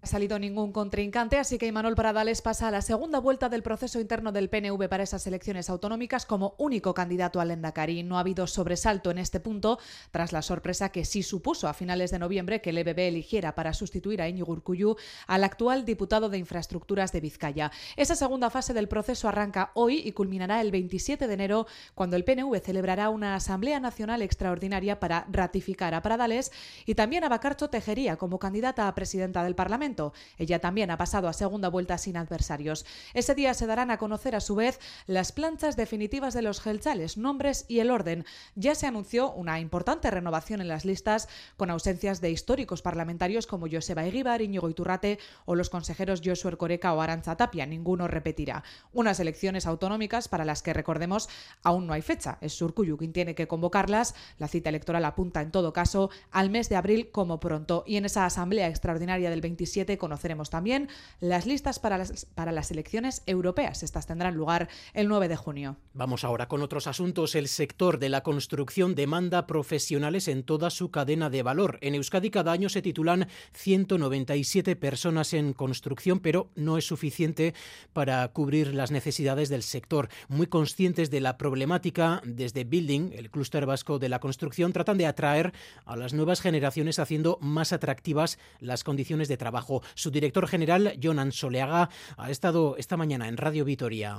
[0.07, 3.99] ha salido ningún contrincante, así que Imanol Pradales pasa a la segunda vuelta del proceso
[3.99, 8.05] interno del PNV para esas elecciones autonómicas como único candidato al Endacari.
[8.05, 9.81] No ha habido sobresalto en este punto
[10.12, 13.75] tras la sorpresa que sí supuso a finales de noviembre que el EBB eligiera para
[13.75, 14.95] sustituir a Íñigo Urcullu
[15.27, 17.73] al actual diputado de Infraestructuras de Vizcaya.
[17.97, 21.66] Esa segunda fase del proceso arranca hoy y culminará el 27 de enero
[21.97, 26.53] cuando el PNV celebrará una Asamblea Nacional Extraordinaria para ratificar a Pradales
[26.85, 29.95] y también a Bacarcho Tejería como candidata a presidenta del Parlamento
[30.38, 32.85] Ella también ha pasado a segunda vuelta sin adversarios.
[33.14, 37.16] Ese día se darán a conocer a su vez las planchas definitivas de los gelchales,
[37.16, 38.24] nombres y el orden.
[38.54, 43.68] Ya se anunció una importante renovación en las listas con ausencias de históricos parlamentarios como
[43.70, 47.66] Joseba Eguíbar, Íñigo Iturrate o los consejeros Josué Coreca o Aranza Tapia.
[47.66, 48.62] Ninguno repetirá.
[48.92, 51.28] Unas elecciones autonómicas para las que, recordemos,
[51.62, 52.38] aún no hay fecha.
[52.40, 54.14] Es Surcuyu quien tiene que convocarlas.
[54.38, 57.85] La cita electoral apunta, en todo caso, al mes de abril como pronto.
[57.87, 60.88] Y en esa asamblea extraordinaria del 27 conoceremos también
[61.20, 63.82] las listas para las, para las elecciones europeas.
[63.82, 65.76] Estas tendrán lugar el 9 de junio.
[65.92, 67.34] Vamos ahora con otros asuntos.
[67.34, 71.78] El sector de la construcción demanda profesionales en toda su cadena de valor.
[71.82, 77.54] En Euskadi cada año se titulan 197 personas en construcción, pero no es suficiente
[77.92, 80.08] para cubrir las necesidades del sector.
[80.28, 85.06] Muy conscientes de la problemática, desde Building, el clúster vasco de la construcción, tratan de
[85.06, 85.52] atraer
[85.84, 89.65] a las nuevas generaciones haciendo más atractivas las condiciones de trabajo.
[89.94, 94.18] Su director general, Jonan Soleaga, ha estado esta mañana en Radio Vitoria.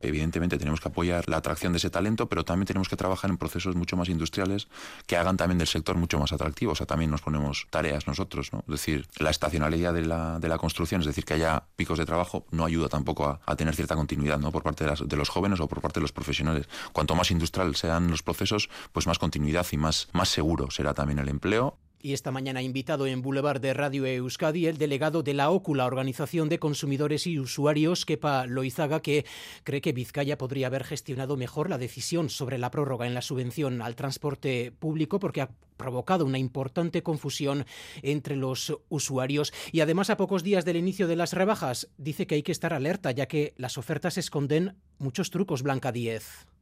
[0.00, 3.38] Evidentemente tenemos que apoyar la atracción de ese talento, pero también tenemos que trabajar en
[3.38, 4.68] procesos mucho más industriales
[5.06, 6.72] que hagan también del sector mucho más atractivo.
[6.72, 8.60] O sea, también nos ponemos tareas nosotros, ¿no?
[8.60, 12.04] Es decir, la estacionalidad de la, de la construcción, es decir, que haya picos de
[12.04, 14.52] trabajo, no ayuda tampoco a, a tener cierta continuidad, ¿no?
[14.52, 16.68] Por parte de, de, los jóvenes o por parte de los profesionales.
[16.92, 21.18] Cuanto más industrial sean los procesos, pues más continuidad y más, más seguro será también
[21.18, 21.78] el empleo.
[22.04, 25.86] Y esta mañana invitado en Boulevard de Radio Euskadi el delegado de la OCU, la
[25.86, 29.24] Organización de Consumidores y Usuarios, Kepa Loizaga, que
[29.62, 33.80] cree que Vizcaya podría haber gestionado mejor la decisión sobre la prórroga en la subvención
[33.80, 37.64] al transporte público porque ha provocado una importante confusión
[38.02, 42.34] entre los usuarios y además a pocos días del inicio de las rebajas dice que
[42.34, 46.53] hay que estar alerta ya que las ofertas esconden muchos trucos Blanca 10.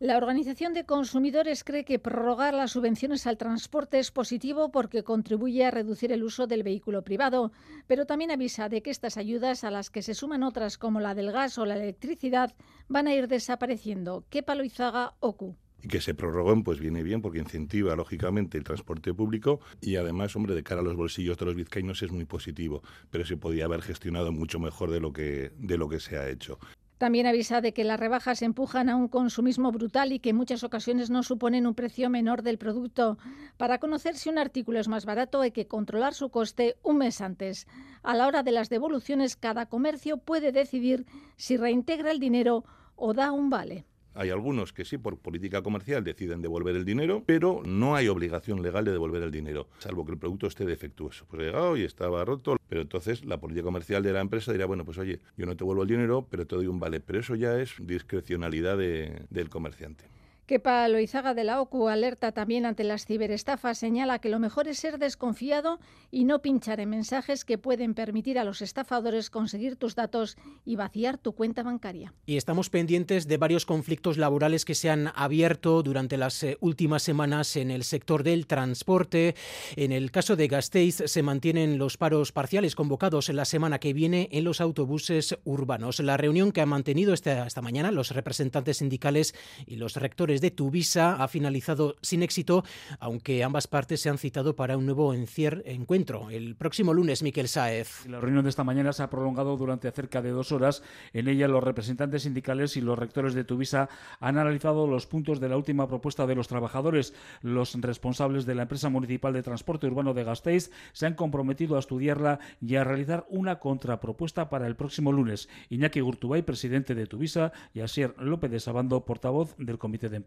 [0.00, 5.64] La Organización de Consumidores cree que prorrogar las subvenciones al transporte es positivo porque contribuye
[5.64, 7.52] a reducir el uso del vehículo privado,
[7.86, 11.14] pero también avisa de que estas ayudas, a las que se suman otras como la
[11.14, 12.56] del gas o la electricidad,
[12.88, 14.24] van a ir desapareciendo.
[14.30, 15.56] ¿Qué paloizaga OCU?
[15.80, 20.34] y que se prorroguen, pues viene bien porque incentiva lógicamente el transporte público y además,
[20.34, 23.66] hombre, de cara a los bolsillos de los vizcaínos es muy positivo, pero se podía
[23.66, 26.58] haber gestionado mucho mejor de lo que de lo que se ha hecho.
[26.98, 30.62] También avisa de que las rebajas empujan a un consumismo brutal y que en muchas
[30.62, 33.18] ocasiones no suponen un precio menor del producto.
[33.56, 37.20] Para conocer si un artículo es más barato hay que controlar su coste un mes
[37.20, 37.66] antes.
[38.02, 41.04] A la hora de las devoluciones, cada comercio puede decidir
[41.36, 43.84] si reintegra el dinero o da un vale.
[44.14, 48.62] Hay algunos que sí, por política comercial, deciden devolver el dinero, pero no hay obligación
[48.62, 51.26] legal de devolver el dinero, salvo que el producto esté defectuoso.
[51.28, 54.84] Pues llegado y estaba roto, pero entonces la política comercial de la empresa dirá, bueno,
[54.84, 57.00] pues oye, yo no te vuelvo el dinero, pero te doy un vale.
[57.00, 60.04] Pero eso ya es discrecionalidad de, del comerciante.
[60.46, 64.78] Kepa Loizaga de la OCU alerta también ante las ciberestafas, señala que lo mejor es
[64.78, 65.80] ser desconfiado
[66.10, 70.76] y no pinchar en mensajes que pueden permitir a los estafadores conseguir tus datos y
[70.76, 72.12] vaciar tu cuenta bancaria.
[72.26, 77.02] Y estamos pendientes de varios conflictos laborales que se han abierto durante las eh, últimas
[77.02, 79.36] semanas en el sector del transporte.
[79.76, 84.28] En el caso de Gasteiz se mantienen los paros parciales convocados la semana que viene
[84.30, 86.00] en los autobuses urbanos.
[86.00, 89.34] La reunión que han mantenido esta, esta mañana los representantes sindicales
[89.66, 92.64] y los rectores de Tuvisa ha finalizado sin éxito,
[92.98, 98.06] aunque ambas partes se han citado para un nuevo encuentro el próximo lunes, Miquel Saez.
[98.06, 100.82] La reunión de esta mañana se ha prolongado durante cerca de dos horas.
[101.12, 103.88] En ella, los representantes sindicales y los rectores de Tuvisa
[104.20, 107.14] han analizado los puntos de la última propuesta de los trabajadores.
[107.42, 111.80] Los responsables de la empresa municipal de transporte urbano de Gasteiz se han comprometido a
[111.80, 115.48] estudiarla y a realizar una contrapropuesta para el próximo lunes.
[115.70, 120.23] Iñaki Gurtubay, presidente de Tuvisa, y Asier López de Sabando, portavoz del comité de empresa.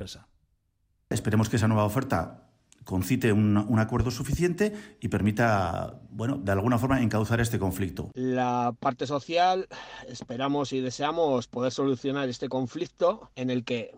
[1.09, 2.47] Esperemos que esa nueva oferta
[2.83, 8.11] concite un, un, acuerdo suficiente y permita, bueno, de alguna forma encauzar este conflicto.
[8.13, 9.67] La parte social,
[10.07, 13.93] esperamos y deseamos poder solucionar este conflicto en el que,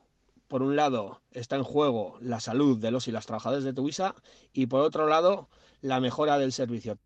[0.47, 4.15] por un lado, está en juego la salud de los y las trabajadores de Tuvisa
[4.53, 5.49] y, por otro lado,
[5.81, 6.97] la mejora del servicio.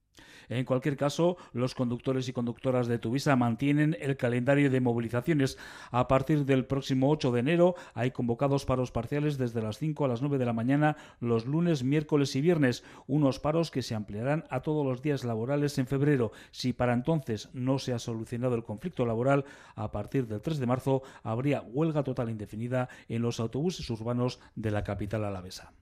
[0.49, 5.57] En cualquier caso, los conductores y conductoras de Tuvisa mantienen el calendario de movilizaciones.
[5.91, 10.07] A partir del próximo 8 de enero hay convocados paros parciales desde las 5 a
[10.07, 14.45] las 9 de la mañana los lunes, miércoles y viernes, unos paros que se ampliarán
[14.49, 16.31] a todos los días laborales en febrero.
[16.51, 20.65] Si para entonces no se ha solucionado el conflicto laboral, a partir del 3 de
[20.65, 25.73] marzo habría huelga total indefinida en los autobuses urbanos de la capital alavesa.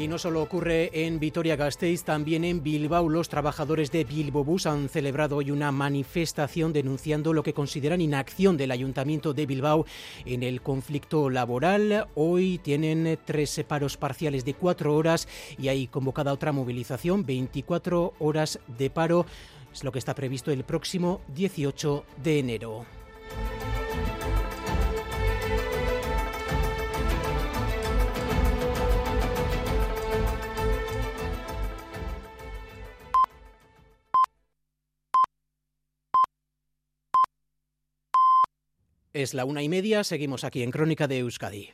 [0.00, 5.36] Y no solo ocurre en Vitoria-Gasteiz, también en Bilbao los trabajadores de Bilbobús han celebrado
[5.36, 9.84] hoy una manifestación denunciando lo que consideran inacción del Ayuntamiento de Bilbao
[10.24, 12.08] en el conflicto laboral.
[12.14, 18.58] Hoy tienen tres paros parciales de cuatro horas y hay convocada otra movilización, 24 horas
[18.78, 19.26] de paro.
[19.70, 22.99] Es lo que está previsto el próximo 18 de enero.
[39.12, 41.70] Es la una y media, seguimos aquí en Crónica de Euskadi.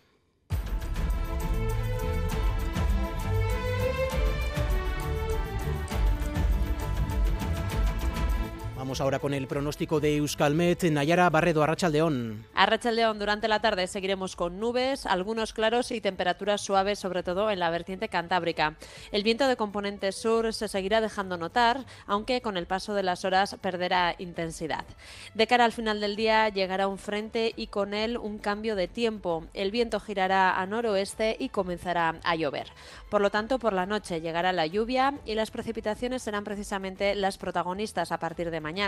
[8.96, 10.84] Vamos ahora con el pronóstico de Euskalmet.
[10.84, 12.46] Nayara Barredo, Arrachaldeón.
[12.54, 17.58] Arrachaldeón, durante la tarde seguiremos con nubes, algunos claros y temperaturas suaves, sobre todo en
[17.58, 18.76] la vertiente cantábrica.
[19.12, 23.26] El viento de componente sur se seguirá dejando notar, aunque con el paso de las
[23.26, 24.86] horas perderá intensidad.
[25.34, 28.88] De cara al final del día llegará un frente y con él un cambio de
[28.88, 29.44] tiempo.
[29.52, 32.68] El viento girará a noroeste y comenzará a llover.
[33.10, 37.36] Por lo tanto, por la noche llegará la lluvia y las precipitaciones serán precisamente las
[37.36, 38.85] protagonistas a partir de mañana.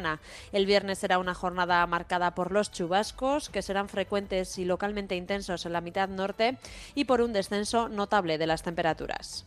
[0.52, 5.66] El viernes será una jornada marcada por los chubascos, que serán frecuentes y localmente intensos
[5.66, 6.58] en la mitad norte,
[6.94, 9.44] y por un descenso notable de las temperaturas.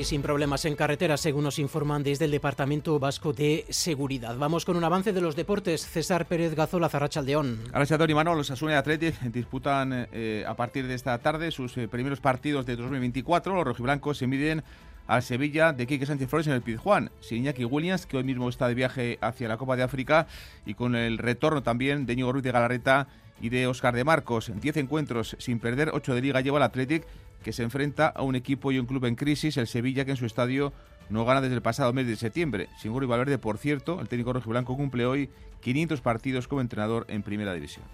[0.00, 4.34] Y sin problemas en carretera, según nos informan desde el Departamento Vasco de Seguridad.
[4.38, 5.86] Vamos con un avance de los deportes.
[5.86, 7.64] César Pérez Gazola, Zarrachaldeón.
[7.70, 11.86] Arrachaldeón y Manol, los Asuna y disputan eh, a partir de esta tarde sus eh,
[11.86, 13.54] primeros partidos de 2024.
[13.54, 14.64] Los rojiblancos se miden
[15.10, 17.10] al Sevilla de Quique Sánchez Flores en el Pizjuán.
[17.18, 20.28] Sin Iñaki Williams, que hoy mismo está de viaje hacia la Copa de África,
[20.64, 23.08] y con el retorno también de Ñigo Ruiz de Galarreta
[23.40, 24.52] y de Oscar de Marcos.
[24.60, 27.04] Diez encuentros sin perder, ocho de liga lleva el Athletic,
[27.42, 30.16] que se enfrenta a un equipo y un club en crisis, el Sevilla, que en
[30.16, 30.72] su estadio
[31.08, 32.68] no gana desde el pasado mes de septiembre.
[32.78, 35.28] Sin y Valverde, por cierto, el técnico rojiblanco cumple hoy
[35.60, 37.84] 500 partidos como entrenador en Primera División.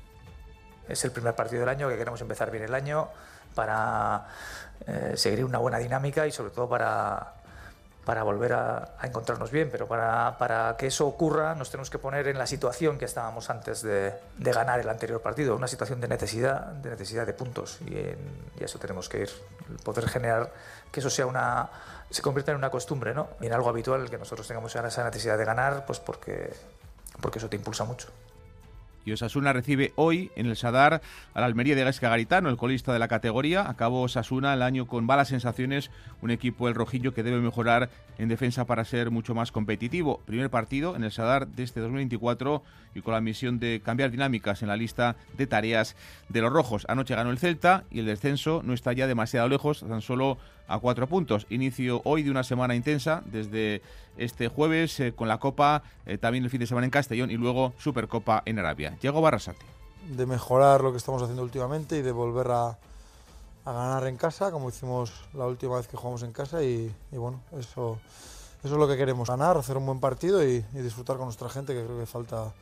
[0.87, 3.09] Es el primer partido del año que queremos empezar bien el año
[3.55, 4.29] para
[4.87, 7.35] eh, seguir una buena dinámica y sobre todo para,
[8.05, 9.69] para volver a, encontrarnos bien.
[9.71, 13.51] Pero para, para, que eso ocurra nos tenemos que poner en la situación que estábamos
[13.51, 17.79] antes de, de ganar el anterior partido, una situación de necesidad de, necesidad de puntos
[17.87, 18.19] y, en,
[18.61, 19.31] eso tenemos que ir,
[19.85, 20.53] poder generar
[20.93, 21.69] que eso sea una
[22.11, 23.29] se convierta en una costumbre, ¿no?
[23.41, 26.55] Y en algo habitual que nosotros tengamos esa necesidad de ganar, pues porque,
[27.21, 28.09] porque eso te impulsa mucho.
[29.07, 31.01] Y Osasuna recibe hoy en el Sadar
[31.33, 33.71] al Almería de Gasca Garitano, el colista de la categoría.
[33.71, 35.93] Acabó Osasuna el año con malas sensaciones,
[36.23, 37.89] un equipo el rojillo que debe mejorar
[38.19, 40.21] en defensa para ser mucho más competitivo.
[40.27, 42.65] Primer partido en el Sadar de este 2024
[42.97, 45.95] y con la misión de cambiar dinámicas en la lista de tareas
[46.29, 46.85] de los rojos.
[46.89, 50.37] Anoche ganó el Celta y el descenso no está ya demasiado lejos, tan solo
[50.69, 51.47] a cuatro puntos.
[51.51, 53.83] Inicio hoy de una semana intensa desde
[54.17, 57.37] este jueves eh, con la Copa, eh, también el fin de semana en Castellón y
[57.37, 58.97] luego Supercopa en Arabia.
[59.01, 59.65] Diego Barrasate.
[60.09, 62.79] De mejorar lo que estamos haciendo últimamente y de volver a,
[63.65, 67.41] ganar en casa, como hicimos la última vez que jugamos en casa y, y bueno,
[67.59, 67.99] eso,
[68.63, 71.49] eso es lo que queremos, ganar, hacer un buen partido y, y, disfrutar con nuestra
[71.49, 72.55] gente, que creo que falta,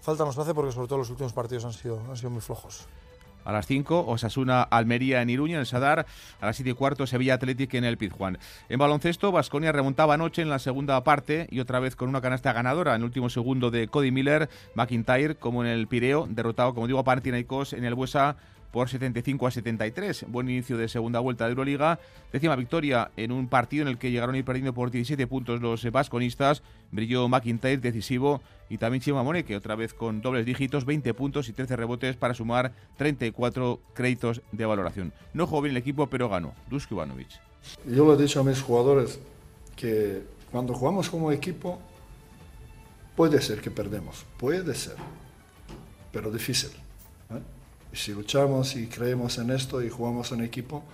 [0.00, 2.88] falta nos hace porque sobre todo los últimos partidos han sido, han sido muy flojos.
[3.44, 6.06] A las 5, Osasuna Almería en Iruña, en el Sadar.
[6.40, 8.38] A las 7 y cuarto, Sevilla Athletic en el Pizjuán.
[8.68, 12.52] En baloncesto, Vasconia remontaba anoche en la segunda parte y otra vez con una canasta
[12.52, 16.86] ganadora en el último segundo de Cody Miller, McIntyre, como en el Pireo, derrotado, como
[16.86, 18.36] digo, a Panathinaikos en el Buesa
[18.70, 20.26] por 75 a 73.
[20.28, 21.98] Buen inicio de segunda vuelta de Euroliga.
[22.32, 25.60] Décima victoria en un partido en el que llegaron a ir perdiendo por 17 puntos
[25.60, 26.62] los vasconistas.
[26.90, 31.52] Brilló McIntyre decisivo y también Chimamone, que otra vez con dobles dígitos, 20 puntos y
[31.52, 35.12] 13 rebotes para sumar 34 créditos de valoración.
[35.32, 36.54] No jugó bien el equipo, pero ganó.
[36.68, 37.28] Dusko Ivanovic.
[37.86, 39.18] Yo lo he dicho a mis jugadores
[39.76, 41.78] que cuando jugamos como equipo
[43.16, 44.96] puede ser que perdemos, puede ser,
[46.12, 46.70] pero difícil.
[47.92, 50.84] Si luchamos y creemos en esto y jugamos en equipo,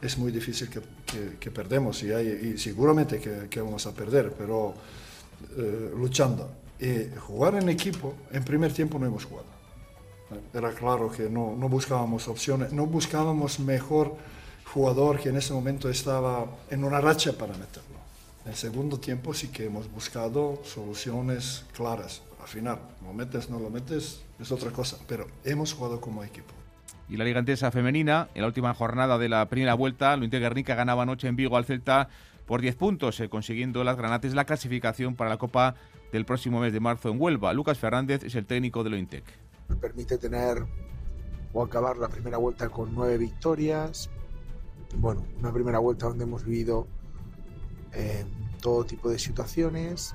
[0.00, 3.92] es muy difícil que, que, que perdemos y, hay, y seguramente que, que, vamos a
[3.92, 4.74] perder, pero
[5.56, 6.50] eh, luchando.
[6.78, 9.48] Y jugar en equipo, en primer tiempo no hemos jugado.
[10.54, 14.16] Era claro que no, no buscábamos opciones, no buscábamos mejor
[14.72, 17.98] jugador que en ese momento estaba en una racha para meterlo.
[18.46, 22.22] En segundo tiempo sí que hemos buscado soluciones claras.
[22.40, 26.52] Al final, lo metes, no lo metes, es otra cosa, pero hemos jugado como equipo.
[27.08, 30.74] Y la Liga Entesa Femenina, en la última jornada de la primera vuelta, Luinte Guernica
[30.74, 32.08] ganaba anoche en Vigo al Celta
[32.46, 35.74] por 10 puntos, eh, consiguiendo las granates la clasificación para la Copa
[36.12, 37.52] del próximo mes de marzo en Huelva.
[37.52, 39.24] Lucas Fernández es el técnico de Lointec.
[39.68, 40.64] Me permite tener
[41.52, 44.08] o acabar la primera vuelta con nueve victorias,
[44.96, 46.86] bueno, una primera vuelta donde hemos vivido
[47.92, 48.24] eh,
[48.60, 50.14] todo tipo de situaciones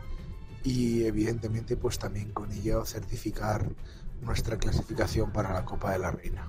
[0.64, 3.70] y evidentemente pues también con ello certificar
[4.22, 6.48] nuestra clasificación para la Copa de la Reina.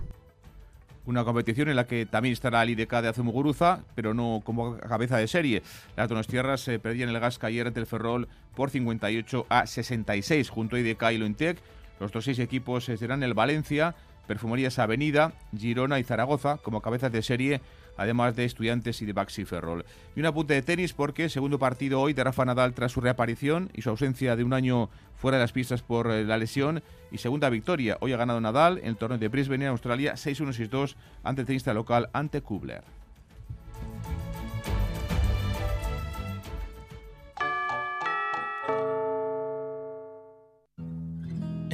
[1.07, 5.19] Una competición en la que también estará el IDK de Azumuguruza, pero no como cabeza
[5.19, 5.63] de serie.
[5.97, 10.75] Las Donostiarras se perdían el gas ayer ante el Ferrol por 58 a 66 junto
[10.75, 11.59] a IDK y Lointec.
[12.01, 13.95] Los otros seis equipos serán el Valencia,
[14.27, 17.61] Perfumerías Avenida, Girona y Zaragoza como cabezas de serie
[17.97, 19.85] además de Estudiantes y de Baxi Ferrol.
[20.15, 23.71] Y un apunte de tenis porque segundo partido hoy de Rafa Nadal tras su reaparición
[23.75, 27.19] y su ausencia de un año fuera de las pistas por eh, la lesión y
[27.19, 27.99] segunda victoria.
[28.01, 31.75] Hoy ha ganado Nadal en el torneo de Brisbane en Australia 6-1-6-2 ante el tenista
[31.75, 32.96] local ante Kubler.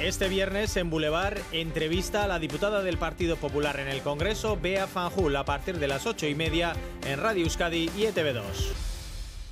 [0.00, 4.88] Este viernes en Boulevard entrevista a la diputada del Partido Popular en el Congreso, Bea
[4.88, 6.74] Fanjul, a partir de las ocho y media
[7.06, 8.93] en Radio Euskadi y ETV2.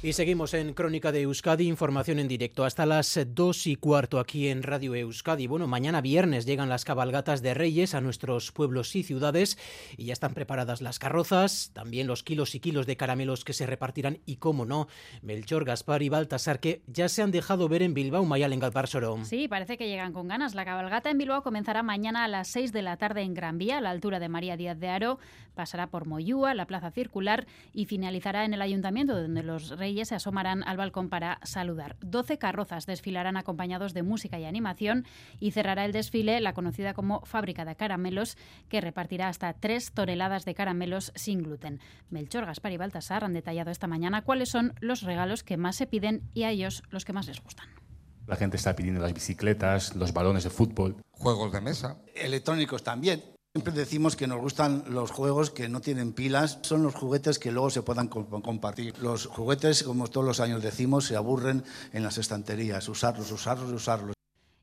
[0.04, 4.48] Y seguimos en Crónica de Euskadi, información en directo hasta las dos y cuarto aquí
[4.48, 5.46] en Radio Euskadi.
[5.46, 9.56] Bueno, mañana viernes llegan las cabalgatas de Reyes a nuestros pueblos y ciudades
[9.96, 13.64] y ya están preparadas las carrozas, también los kilos y kilos de caramelos que se
[13.64, 14.88] repartirán y, cómo no,
[15.22, 19.24] Melchor, Gaspar y Baltasar que ya se han dejado ver en Bilbao, Mayal en Galparsoro.
[19.24, 20.56] Sí, parece que llegan con ganas.
[20.56, 23.78] La cabalgata en Bilbao comenzará mañana a las 6 de la tarde en Gran Vía,
[23.78, 25.20] a la altura de María Díaz de Aro,
[25.54, 30.14] pasará por Moyúa, la Plaza Circular y finalizará en el Ayuntamiento, donde los Reyes se
[30.14, 31.96] asomarán al balcón para saludar.
[32.00, 35.06] Doce carrozas desfilarán acompañados de música y animación
[35.38, 38.36] y cerrará el desfile la conocida como Fábrica de Caramelos,
[38.68, 41.80] que repartirá hasta tres toneladas de caramelos sin gluten.
[42.10, 45.86] Melchor, Gaspar y Baltasar han detallado esta mañana cuáles son los regalos que más se
[45.86, 47.68] piden y a ellos los que más les gustan.
[48.26, 50.96] La gente está pidiendo las bicicletas, los balones de fútbol.
[51.10, 51.98] Juegos de mesa.
[52.14, 53.22] Electrónicos también.
[53.54, 57.52] Siempre decimos que nos gustan los juegos que no tienen pilas, son los juguetes que
[57.52, 58.96] luego se puedan compartir.
[58.98, 64.16] Los juguetes, como todos los años decimos, se aburren en las estanterías, usarlos, usarlos, usarlos.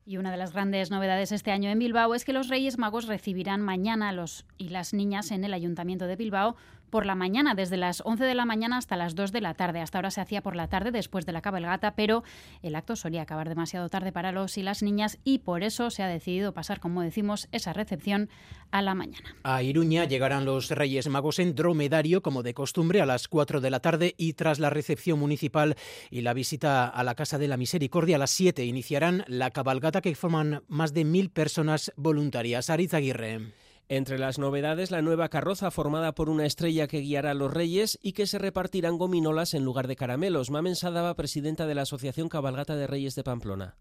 [0.08, 3.06] Y una de las grandes novedades este año en Bilbao es que los Reyes Magos
[3.06, 6.56] recibirán mañana a los y las niñas en el Ayuntamiento de Bilbao
[6.90, 9.82] por la mañana, desde las 11 de la mañana hasta las 2 de la tarde.
[9.82, 12.24] Hasta ahora se hacía por la tarde después de la cabalgata, pero
[12.62, 16.04] el acto solía acabar demasiado tarde para los y las niñas y por eso se
[16.04, 18.30] ha decidido pasar, como decimos, esa recepción
[18.72, 19.36] a la mañana.
[19.44, 23.70] A Iruña llegarán los Reyes Magos en dromedario, como de costumbre, a las 4 de
[23.70, 25.76] la tarde y tras la recepción municipal
[26.12, 30.02] y la visita a la Casa de la Misericordia a las 7 iniciarán la cabalgata
[30.02, 32.70] que forman más de mil personas voluntarias.
[32.70, 33.54] Ariz Aguirre.
[33.92, 37.98] Entre las novedades, la nueva carroza formada por una estrella que guiará a los reyes
[38.04, 40.52] y que se repartirán gominolas en lugar de caramelos.
[40.52, 43.78] Mamen Sadaba, presidenta de la Asociación Cabalgata de Reyes de Pamplona.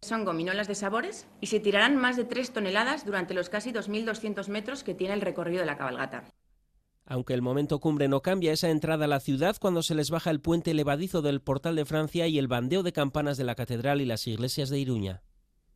[0.00, 4.48] Son gominolas de sabores y se tirarán más de 3 toneladas durante los casi 2.200
[4.48, 6.24] metros que tiene el recorrido de la cabalgata.
[7.04, 10.30] Aunque el momento cumbre no cambia esa entrada a la ciudad cuando se les baja
[10.30, 14.00] el puente levadizo del Portal de Francia y el bandeo de campanas de la Catedral
[14.00, 15.22] y las iglesias de Iruña.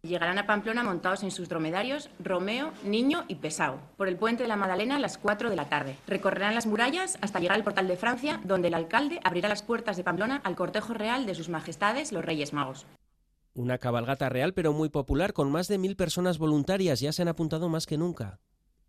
[0.07, 4.49] Llegarán a Pamplona montados en sus dromedarios Romeo, Niño y Pesao, por el puente de
[4.49, 5.97] la Madalena a las 4 de la tarde.
[6.07, 9.97] Recorrerán las murallas hasta llegar al portal de Francia, donde el alcalde abrirá las puertas
[9.97, 12.87] de Pamplona al cortejo real de sus majestades los Reyes Magos.
[13.53, 17.29] Una cabalgata real pero muy popular, con más de mil personas voluntarias, ya se han
[17.29, 18.39] apuntado más que nunca.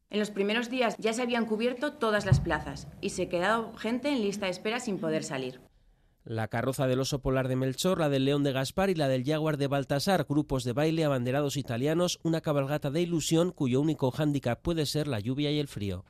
[0.10, 3.74] En los primeros días ya se habían cubierto todas las plazas y se ha quedado
[3.74, 5.60] gente en lista de espera sin poder salir.
[6.30, 9.24] La carroza del oso polar de Melchor, la del león de Gaspar y la del
[9.24, 14.62] jaguar de Baltasar, grupos de baile, abanderados italianos, una cabalgata de ilusión cuyo único hándicap
[14.62, 16.04] puede ser la lluvia y el frío.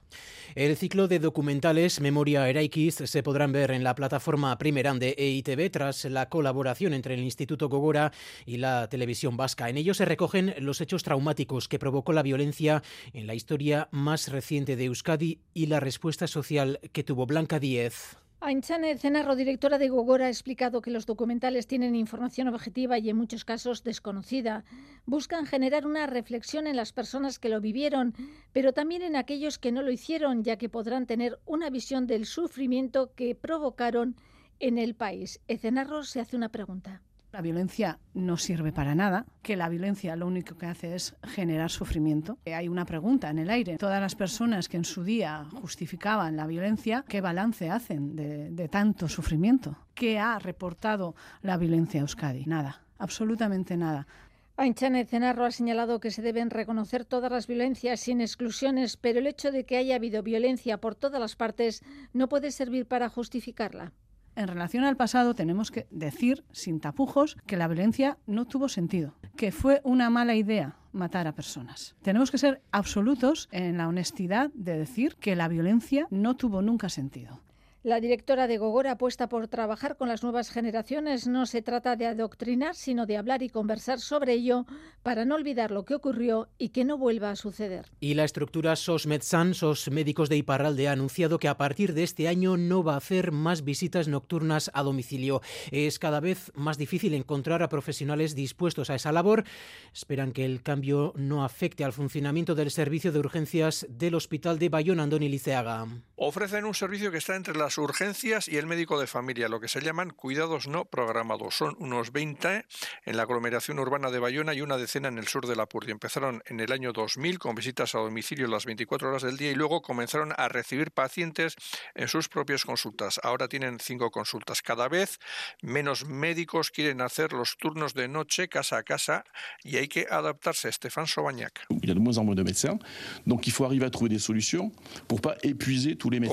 [0.56, 5.70] El ciclo de documentales Memoria Eraikiz se podrán ver en la plataforma Primeran de EITV
[5.70, 8.12] tras la colaboración entre el Instituto Gogora
[8.48, 9.70] y la televisión vasca.
[9.70, 12.82] En ello se recogen los hechos traumáticos que provocó la violencia
[13.14, 18.18] en la historia más reciente de Euskadi y la respuesta social que tuvo Blanca Díez.
[18.40, 23.18] Ainchane Cenarro, directora de Gogora, ha explicado que los documentales tienen información objetiva y en
[23.18, 24.64] muchos casos desconocida.
[25.08, 28.14] Buscan generar una reflexión en las personas que lo vivieron,
[28.54, 32.28] pero también en aquellos que no lo hicieron, ya que podrán tener una visión del
[32.28, 34.16] sufrimiento que provocaron
[34.60, 35.42] en el país.
[35.48, 37.02] Ecenarro se hace una pregunta.
[37.38, 41.70] La violencia no sirve para nada, que la violencia lo único que hace es generar
[41.70, 42.40] sufrimiento.
[42.48, 43.78] Hay una pregunta en el aire.
[43.78, 48.70] Todas las personas que en su día justificaban la violencia, ¿qué balance hacen de, de
[48.70, 49.78] tanto sufrimiento?
[49.94, 51.14] ¿Qué ha reportado
[51.44, 52.46] la violencia a Euskadi?
[52.48, 54.08] Nada, absolutamente nada.
[54.56, 59.28] Ainchane Cenarro ha señalado que se deben reconocer todas las violencias sin exclusiones, pero el
[59.28, 61.84] hecho de que haya habido violencia por todas las partes
[62.14, 63.94] no puede servir para justificarla.
[64.38, 69.16] En relación al pasado tenemos que decir sin tapujos que la violencia no tuvo sentido,
[69.36, 71.96] que fue una mala idea matar a personas.
[72.04, 76.88] Tenemos que ser absolutos en la honestidad de decir que la violencia no tuvo nunca
[76.90, 77.42] sentido.
[77.88, 81.26] La directora de Gogora apuesta por trabajar con las nuevas generaciones.
[81.26, 84.66] No se trata de adoctrinar, sino de hablar y conversar sobre ello
[85.04, 87.86] para no olvidar lo que ocurrió y que no vuelva a suceder.
[88.02, 92.04] Y la estructura SOS Medsan, SOS Médicos de Iparralde, ha anunciado que a partir de
[92.04, 95.42] este año no va a hacer más visitas nocturnas a domicilio.
[95.72, 99.46] Es cada vez más difícil encontrar a profesionales dispuestos a esa labor.
[99.94, 104.68] Esperan que el cambio no afecte al funcionamiento del servicio de urgencias del Hospital de
[104.68, 105.88] Bayón Andoni Liceaga.
[106.18, 109.68] Ofrecen un servicio que está entre las urgencias y el médico de familia, lo que
[109.68, 111.56] se llaman cuidados no programados.
[111.56, 112.66] Son unos 20
[113.06, 115.92] en la aglomeración urbana de Bayona y una decena en el sur de la Purdia.
[115.92, 119.56] Empezaron en el año 2000 con visitas a domicilio las 24 horas del día y
[119.56, 121.56] luego comenzaron a recibir pacientes
[121.96, 123.20] en sus propias consultas.
[123.24, 124.62] Ahora tienen cinco consultas.
[124.62, 125.20] Cada vez
[125.62, 129.24] menos médicos quieren hacer los turnos de noche casa a casa
[129.64, 130.70] y hay que adaptarse.
[130.70, 131.66] Estefan Sobañac.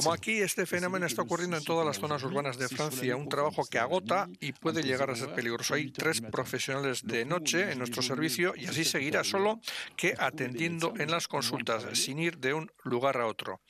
[0.03, 3.64] Como aquí este fenómeno está ocurriendo en todas las zonas urbanas de Francia, un trabajo
[3.66, 5.74] que agota y puede llegar a ser peligroso.
[5.74, 9.61] Hay tres profesionales de noche en nuestro servicio y así seguirá solo
[9.97, 13.61] que atendiendo en las consultas, sin ir de un lugar a otro.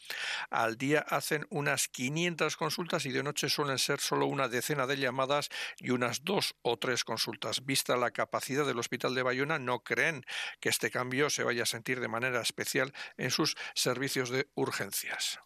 [0.51, 4.99] Al día hacen unas 500 consultas y de noche suelen ser solo una decena de
[4.99, 5.49] llamadas
[5.79, 7.65] y unas dos o tres consultas.
[7.65, 10.25] Vista la capacidad del Hospital de Bayona, no creen
[10.61, 15.41] que este cambio se vaya a sentir de manera especial en sus servicios de urgencias.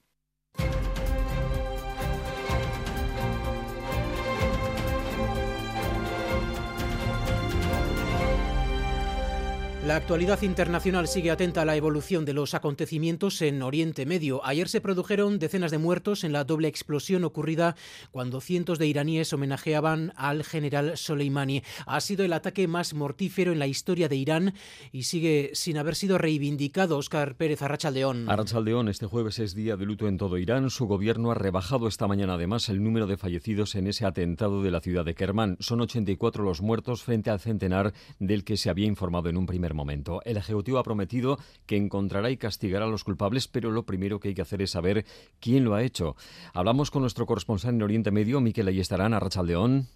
[9.89, 14.45] La actualidad internacional sigue atenta a la evolución de los acontecimientos en Oriente Medio.
[14.45, 17.75] Ayer se produjeron decenas de muertos en la doble explosión ocurrida
[18.11, 21.63] cuando cientos de iraníes homenajeaban al general Soleimani.
[21.87, 24.53] Ha sido el ataque más mortífero en la historia de Irán
[24.93, 26.99] y sigue sin haber sido reivindicado.
[26.99, 28.29] Oscar Pérez Arrachaldeón.
[28.29, 30.69] Arrachaldeón, este jueves es día de luto en todo Irán.
[30.69, 34.71] Su gobierno ha rebajado esta mañana además el número de fallecidos en ese atentado de
[34.71, 35.57] la ciudad de Kermán.
[35.61, 39.73] Son 84 los muertos frente al centenar del que se había informado en un primer
[39.73, 39.78] momento.
[40.25, 44.29] El Ejecutivo ha prometido que encontrará y castigará a los culpables, pero lo primero que
[44.29, 45.05] hay que hacer es saber
[45.41, 46.17] quién lo ha hecho.
[46.53, 49.87] Hablamos con nuestro corresponsal en Oriente Medio, Miquel Ayestarán, a Rachaldeón.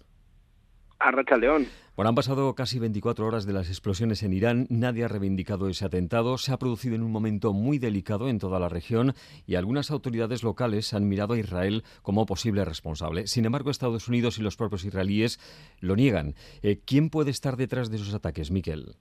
[0.99, 1.67] A Rachaldeón.
[1.95, 4.65] Bueno, han pasado casi 24 horas de las explosiones en Irán.
[4.69, 6.39] Nadie ha reivindicado ese atentado.
[6.39, 9.13] Se ha producido en un momento muy delicado en toda la región
[9.45, 13.27] y algunas autoridades locales han mirado a Israel como posible responsable.
[13.27, 15.39] Sin embargo, Estados Unidos y los propios israelíes
[15.81, 16.33] lo niegan.
[16.63, 18.95] Eh, ¿Quién puede estar detrás de esos ataques, Miquel?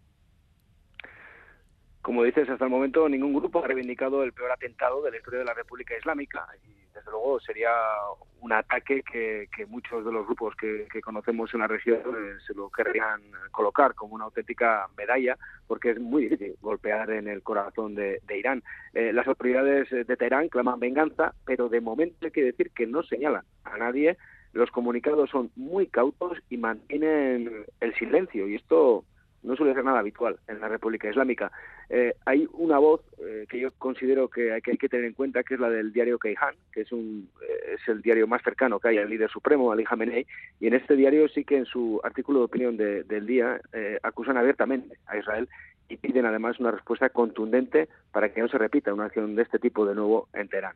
[2.03, 5.39] Como dices, hasta el momento ningún grupo ha reivindicado el peor atentado de la historia
[5.39, 7.71] de la República Islámica y desde luego sería
[8.41, 12.69] un ataque que, muchos de los grupos que, conocemos en la región eh, se lo
[12.71, 13.23] querrían
[13.53, 15.39] colocar como una auténtica medalla
[15.69, 18.65] porque es muy difícil golpear en el corazón de, Irán.
[18.95, 23.05] Eh, las autoridades de Teherán claman venganza, pero de momento hay que decir que no
[23.05, 24.17] señalan a nadie.
[24.53, 29.05] Los comunicados son muy cautos y mantienen el silencio y esto
[29.43, 31.51] no suele ser nada habitual en la República Islámica.
[31.89, 35.55] Eh, hay una voz eh, que yo considero que hay, que tener en cuenta, que
[35.55, 38.89] es la del diario Keihan, que es, un, eh, es el diario más cercano que
[38.89, 40.27] hay al líder supremo, Ali Khamenei,
[40.61, 43.99] y en este diario sí que en su artículo de opinión de, del día eh,
[44.03, 45.49] acusan abiertamente a Israel
[45.93, 49.59] y piden además una respuesta contundente para que no se repita una acción de este
[49.59, 50.75] tipo de nuevo en Teherán.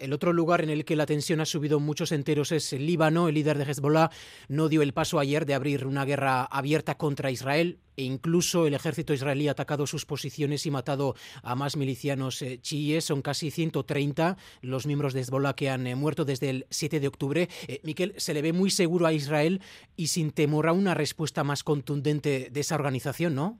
[0.00, 3.28] El otro lugar en el que la tensión ha subido muchos enteros es el Líbano.
[3.28, 4.10] El líder de Hezbollah
[4.48, 8.74] no dio el paso ayer de abrir una guerra abierta contra Israel e incluso el
[8.74, 13.04] ejército israelí ha atacado sus posiciones y matado a más milicianos eh, chiíes.
[13.04, 17.08] Son casi 130 los miembros de Hezbollah que han eh, muerto desde el 7 de
[17.08, 17.48] octubre.
[17.68, 19.62] Eh, Miquel, se le ve muy seguro a Israel
[19.96, 23.58] y sin temor a una respuesta más contundente de esa organización, ¿no?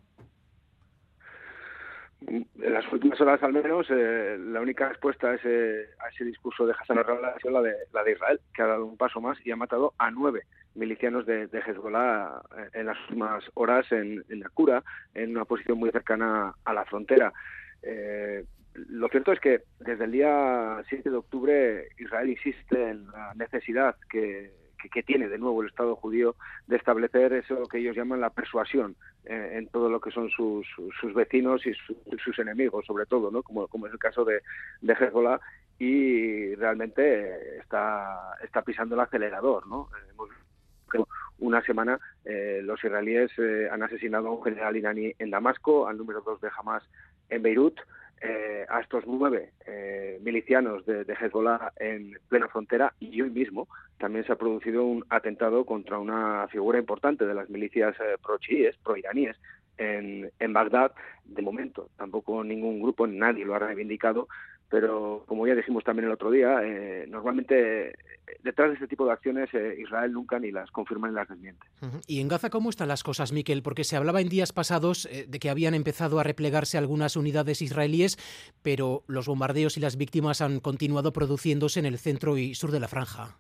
[2.31, 6.67] En las últimas horas al menos eh, la única respuesta a ese, a ese discurso
[6.67, 9.21] de Hassan Nasrallah ha sido la de, la de Israel, que ha dado un paso
[9.21, 14.25] más y ha matado a nueve milicianos de, de Hezbollah en las últimas horas en,
[14.29, 17.33] en Nakura, en una posición muy cercana a la frontera.
[17.83, 23.35] Eh, lo cierto es que desde el día 7 de octubre Israel insiste en la
[23.35, 24.53] necesidad que,
[24.89, 28.97] que, tiene de nuevo el Estado judío de establecer eso que ellos llaman la persuasión
[29.25, 30.67] eh, en todo lo que son sus,
[31.01, 31.73] sus vecinos y
[32.19, 33.43] sus enemigos, sobre todo, ¿no?
[33.43, 34.41] como, como es el caso de,
[34.81, 35.41] de Hezbollah,
[35.79, 39.67] y realmente está, está pisando el acelerador.
[39.67, 39.89] ¿no?
[41.39, 45.97] Una semana eh, los israelíes eh, han asesinado a un general iraní en Damasco, al
[45.97, 46.83] número dos de Hamas
[47.31, 47.81] en Beirut,
[48.21, 49.53] eh, a estos nueve
[50.23, 53.69] milicianos de, Hezbollah en plena frontera y hoy mismo
[53.99, 59.37] también se ha producido un atentado contra una figura importante de las milicias pro-chiíes, pro-iraníes,
[59.79, 60.93] en, en Bagdad.
[61.25, 64.29] De momento, tampoco ningún grupo, nadie lo ha reivindicado,
[64.71, 67.93] pero como ya dijimos también el otro día, eh, normalmente
[68.45, 71.67] detrás de este tipo de acciones eh, Israel nunca ni las confirma ni las desmiente.
[72.07, 73.63] ¿Y en Gaza cómo están las cosas, Miquel?
[73.63, 77.63] Porque se hablaba en días pasados eh, de que habían empezado a replegarse algunas unidades
[77.63, 78.17] israelíes,
[78.63, 82.81] pero los bombardeos y las víctimas han continuado produciéndose en el centro y sur de
[82.81, 83.37] la franja.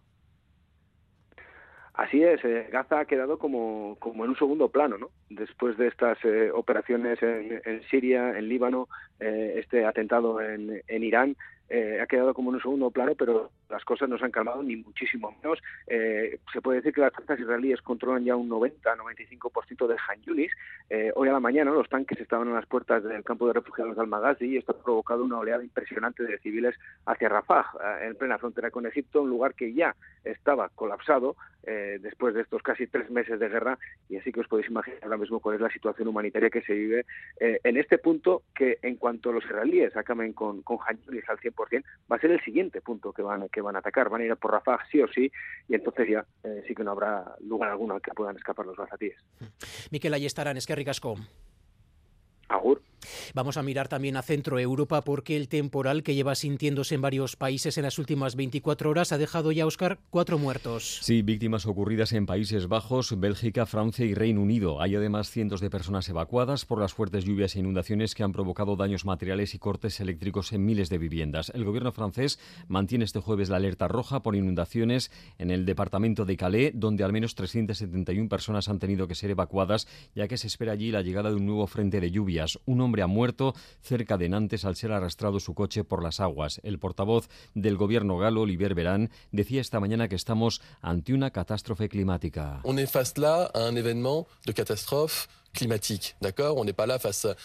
[2.01, 5.11] Así es, eh, Gaza ha quedado como, como en un segundo plano, ¿no?
[5.28, 8.88] Después de estas eh, operaciones en, Siria, en Líbano,
[9.20, 11.36] eh, este atentado en, en Irán,
[11.70, 14.76] ha quedado como en un segundo plano, pero las cosas no se han calmado ni
[14.76, 15.58] muchísimo menos.
[15.86, 20.52] se puede decir que las fuerzas israelíes controlan ya un 90-95% de Han Yunis.
[21.14, 24.02] hoy a la mañana los tanques estaban en las puertas del campo de refugiados de
[24.02, 26.74] Al-Maghazi y esto ha provocado una oleada impresionante de civiles
[27.06, 27.66] hacia Rafah,
[28.02, 29.94] en plena frontera con Egipto, un lugar que ya
[30.24, 34.48] estaba colapsado eh, después de estos casi tres meses de guerra y así que os
[34.48, 37.04] podéis imaginar ahora mismo cuál es la situación humanitaria que se vive
[37.38, 41.59] eh, en este punto que en cuanto los israelíes acaben con, con al 100%
[42.11, 44.32] va a ser el siguiente punto que van, que van a atacar, van a ir
[44.32, 45.30] a por Rafah sí o sí
[45.68, 48.76] y entonces ya eh, sí que no habrá lugar alguno al que puedan escapar los
[48.76, 49.18] gazatíes.
[49.90, 51.16] Miquel, ahí estarán, es que ricasco.
[52.48, 52.82] Agur.
[53.34, 57.36] Vamos a mirar también a Centro Europa porque el temporal que lleva sintiéndose en varios
[57.36, 60.98] países en las últimas 24 horas ha dejado ya, Oscar, cuatro muertos.
[61.03, 64.80] Sí, víctimas ocurridas en Países Bajos, Bélgica, Francia y Reino Unido.
[64.80, 68.76] Hay además cientos de personas evacuadas por las fuertes lluvias e inundaciones que han provocado
[68.76, 71.51] daños materiales y cortes eléctricos en miles de viviendas.
[71.55, 72.38] El gobierno francés
[72.68, 77.12] mantiene este jueves la alerta roja por inundaciones en el departamento de Calais, donde al
[77.12, 81.30] menos 371 personas han tenido que ser evacuadas, ya que se espera allí la llegada
[81.30, 82.59] de un nuevo frente de lluvias.
[82.66, 86.61] Un hombre ha muerto cerca de Nantes al ser arrastrado su coche por las aguas.
[86.64, 91.88] El portavoz del gobierno galo, Olivier Verán, decía esta mañana que estamos ante una catástrofe
[91.88, 92.61] climática.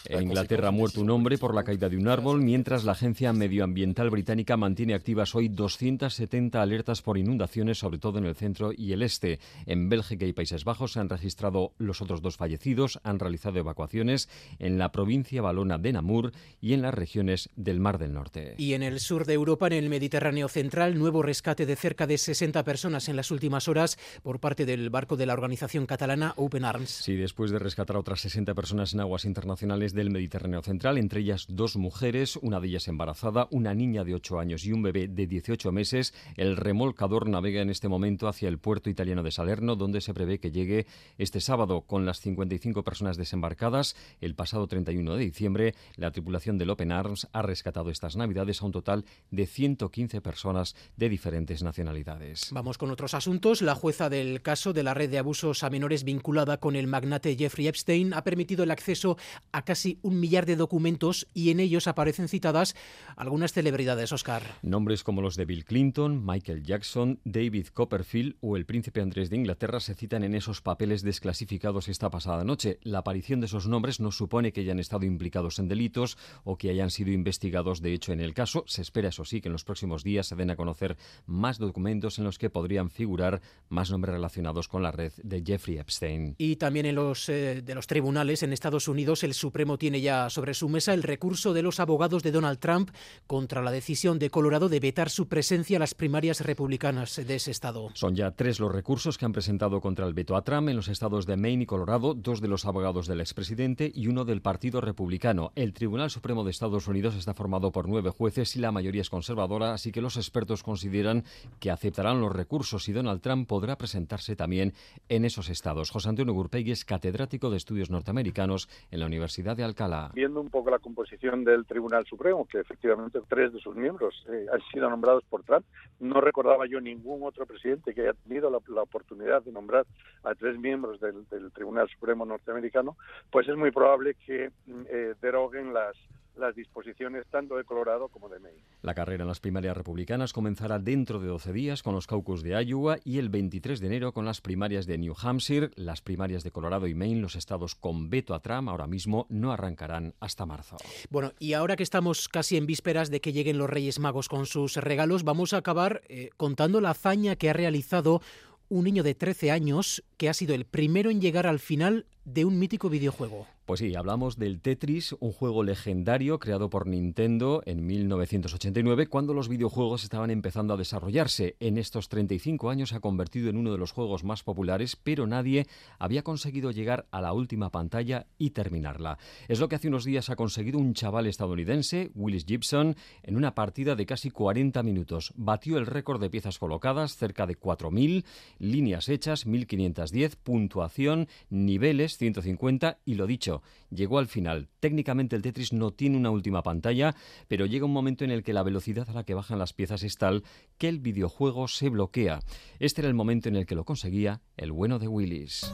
[0.08, 3.34] En Inglaterra ha muerto un hombre por la caída de un árbol, mientras la Agencia
[3.34, 8.94] Medioambiental Británica mantiene activas hoy 270 alertas por inundaciones, sobre todo en el centro y
[8.94, 9.40] el este.
[9.66, 14.30] En Bélgica y Países Bajos se han registrado los otros dos fallecidos, han realizado evacuaciones
[14.60, 16.32] en la provincia valona de Namur
[16.62, 18.56] y en las regiones del Mar del Norte.
[18.58, 22.18] Y en el sur de Europa, en el Mediterráneo central, nuevo rescate de cerca de
[22.18, 26.66] 60 personas en las últimas horas por parte del barco de la organización catalana Open
[26.66, 26.90] Arms.
[26.90, 31.46] Sí, después de rescatar otras 60 personas en aguas internacionales del Mediterráneo central, entre ellas
[31.50, 35.28] dos mujeres, una de ellas embarazada, una niña de 8 años y un bebé de
[35.28, 36.14] 18 meses.
[36.36, 40.40] El remolcador navega en este momento hacia el puerto italiano de Salerno, donde se prevé
[40.40, 40.88] que llegue
[41.18, 43.96] este sábado con las 55 personas desembarcadas.
[44.20, 48.66] El pasado 31 de diciembre, la tripulación del Open Arms ha rescatado estas navidades a
[48.66, 52.50] un total de 115 personas de diferentes nacionalidades.
[52.52, 53.62] Vamos con otros asuntos.
[53.62, 57.36] La jueza del caso de la red de abusos a menores vinculada con el magnate
[57.36, 59.18] Jeffrey Epstein ha permitido el acceso
[59.52, 62.76] a casi un millar de documentos y en ellos aparecen citadas
[63.16, 64.44] algunas celebridades, Oscar.
[64.62, 69.38] Nombres como los de Bill Clinton, Michael Jackson, David Copperfield o el príncipe Andrés de
[69.38, 72.80] Inglaterra se citan en esos papeles desclasificados esta pasada noche.
[72.82, 76.70] La aparición de esos nombres no supone que hayan estado implicados en delitos o que
[76.70, 78.64] hayan sido investigados de hecho en el caso.
[78.68, 82.18] Se espera, eso sí, que en los próximos días se den a conocer más documentos
[82.18, 86.36] en los que podrían figurar más nombres relacionados con la red de Jeffrey Epstein.
[86.38, 90.30] Y también en los eh, de los tribunales en Estados Unidos, el Supremo tiene ya
[90.30, 92.90] sobre su mesa el recurso de los abogados de Donald Trump
[93.28, 97.52] contra la decisión de Colorado de vetar su presencia en las primarias republicanas de ese
[97.52, 97.90] estado.
[97.94, 100.88] Son ya tres los recursos que han presentado contra el veto a Trump en los
[100.88, 104.82] estados de Maine y Colorado, dos de los abogados del expresidente y uno del Partido
[104.82, 105.52] Republicano.
[105.56, 109.10] El Tribunal Supremo de Estados Unidos está formado por nueve jueces y la mayoría es
[109.10, 111.26] conservadora, así que los expertos consideran
[111.60, 114.74] que aceptarán los recursos y Donald Trump podrá presentarse también
[115.10, 115.92] en esos estados.
[115.92, 120.12] José Antonio Gurpegui es catedrático de estudios norteamericanos en la Universidad de Alcalá.
[120.14, 124.46] Viendo un poco la composición del Tribunal Supremo, que efectivamente tres de sus miembros eh,
[124.54, 125.66] han sido nombrados por Trump,
[126.00, 129.88] no recordaba yo ningún otro presidente que haya tenido la, oportunidad de nombrar
[130.24, 132.98] a tres miembros del, Tribunal Supremo norteamericano,
[133.32, 135.96] pues es muy probable que mm, eh, deroguen las
[136.38, 138.60] las disposiciones tanto de Colorado como de Maine.
[138.82, 142.62] La carrera en las primarias republicanas comenzará dentro de 12 días con los caucus de
[142.64, 145.72] Iowa y el 23 de enero con las primarias de New Hampshire.
[145.76, 149.52] Las primarias de Colorado y Maine, los estados con veto a Trump, ahora mismo no
[149.52, 150.78] arrancarán hasta marzo.
[151.10, 154.46] Bueno, y ahora que estamos casi en vísperas de que lleguen los Reyes Magos con
[154.46, 158.22] sus regalos, vamos a acabar eh, contando la hazaña que ha realizado
[158.70, 162.44] un niño de 13 años que ha sido el primero en llegar al final de
[162.44, 163.48] un mítico videojuego.
[163.66, 169.50] Pues sí, hablamos del Tetris, un juego legendario creado por Nintendo en 1989, cuando los
[169.50, 171.56] videojuegos estaban empezando a desarrollarse.
[171.60, 175.26] En estos 35 años se ha convertido en uno de los juegos más populares, pero
[175.26, 175.66] nadie
[175.98, 179.18] había conseguido llegar a la última pantalla y terminarla.
[179.48, 183.56] Es lo que hace unos días ha conseguido un chaval estadounidense, Willis Gibson, en una
[183.56, 185.34] partida de casi 40 minutos.
[185.38, 188.26] Batió el récord de piezas colocadas, cerca de 4.000,
[188.60, 194.70] líneas hechas, 1.510, puntuación, niveles, 150 y lo dicho, llegó al final.
[194.80, 197.16] Técnicamente el Tetris no tiene una última pantalla,
[197.48, 200.04] pero llega un momento en el que la velocidad a la que bajan las piezas
[200.04, 200.44] es tal
[200.78, 202.40] que el videojuego se bloquea.
[202.80, 205.72] Este era el momento en el que lo conseguía el bueno de Willis.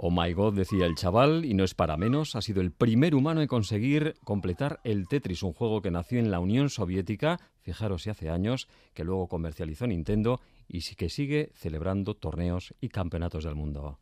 [0.00, 3.16] Oh my god, decía el chaval, y no es para menos, ha sido el primer
[3.16, 8.04] humano en conseguir completar el Tetris, un juego que nació en la Unión Soviética, fijaros
[8.04, 13.56] si hace años, que luego comercializó Nintendo y que sigue celebrando torneos y campeonatos del
[13.56, 13.98] mundo.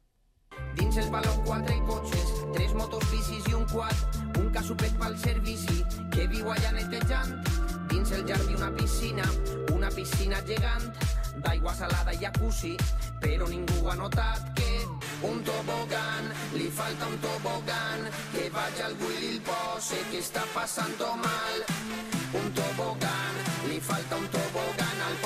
[0.77, 3.97] Dins el baló quatre cotxes, tres motos bicis i un quad,
[4.37, 5.81] un casupet pel servici
[6.13, 7.41] que viu allà netejant.
[7.89, 9.25] Dins el jardí una piscina,
[9.73, 10.93] una piscina gegant,
[11.41, 12.77] d'aigua salada i jacuzzi,
[13.25, 14.85] però ningú ha notat que
[15.23, 18.01] un tobogán, li falta un tobogán,
[18.33, 21.57] que vaya al Willy pose que está pasando mal.
[22.33, 23.35] Un tobogán,
[23.69, 25.17] li falta un tobogán al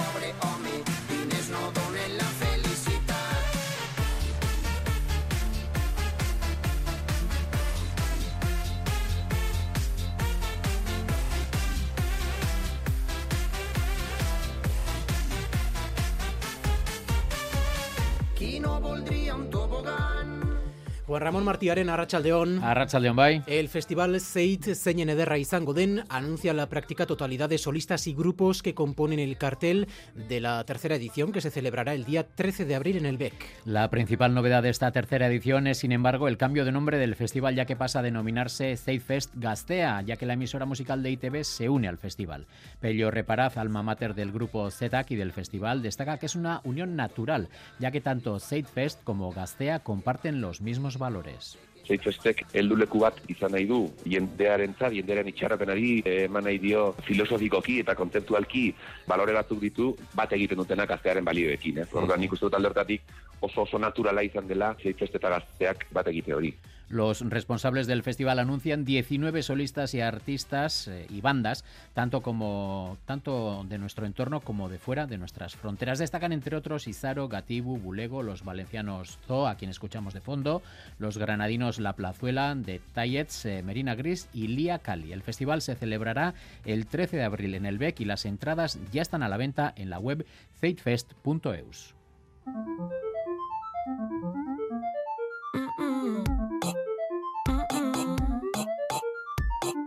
[21.10, 22.62] Juan Ramón Martiaren, Arrachaldeón.
[22.62, 23.42] Arrachaldeón, bai.
[23.48, 28.62] El festival Zeit zeinen ederra izango den anuncia la práctica totalidad de solistas y grupos
[28.62, 32.76] que componen el cartel de la tercera edición que se celebrará el día 13 de
[32.76, 33.34] abril en el BEC.
[33.64, 37.16] La principal novedad de esta tercera edición es, sin embargo, el cambio de nombre del
[37.16, 41.42] festival, ya que pasa a denominarse Zeitfest Gastea, ya que la emisora musical de ITV
[41.42, 42.46] se une al festival.
[42.78, 46.94] Pello Reparaz, alma mater del grupo ZETAC y del festival, destaca que es una unión
[46.94, 47.48] natural,
[47.80, 51.56] ya que tanto Zeitfest como Gastea comparten los mismos valores.
[51.90, 53.80] Zeitfestek helduleku bat izan nahi du
[54.12, 58.66] jendearentzat, jendearen itxarapenari eh, eman nahi dio filosofikoki eta kontzeptualki
[59.10, 61.82] balore batzuk ditu bat egiten dutenak gaztearen balioekin.
[61.82, 61.88] Eh?
[62.02, 63.00] Orduan nik uste dut alde
[63.40, 66.52] oso oso naturala izan dela Zeitfest eta gazteak bat egite hori.
[66.90, 71.64] Los responsables del festival anuncian 19 solistas y artistas eh, y bandas,
[71.94, 76.00] tanto como tanto de nuestro entorno como de fuera de nuestras fronteras.
[76.00, 80.62] Destacan entre otros Izaro, Gatibu, Bulego, los valencianos Zo, a quien escuchamos de fondo,
[80.98, 85.12] los granadinos La Plazuela, de Tayets, eh, Merina Gris y Lía Cali.
[85.12, 86.34] El festival se celebrará
[86.64, 89.72] el 13 de abril en el BEC y las entradas ya están a la venta
[89.76, 90.26] en la web
[90.58, 91.94] zeitfest.eus.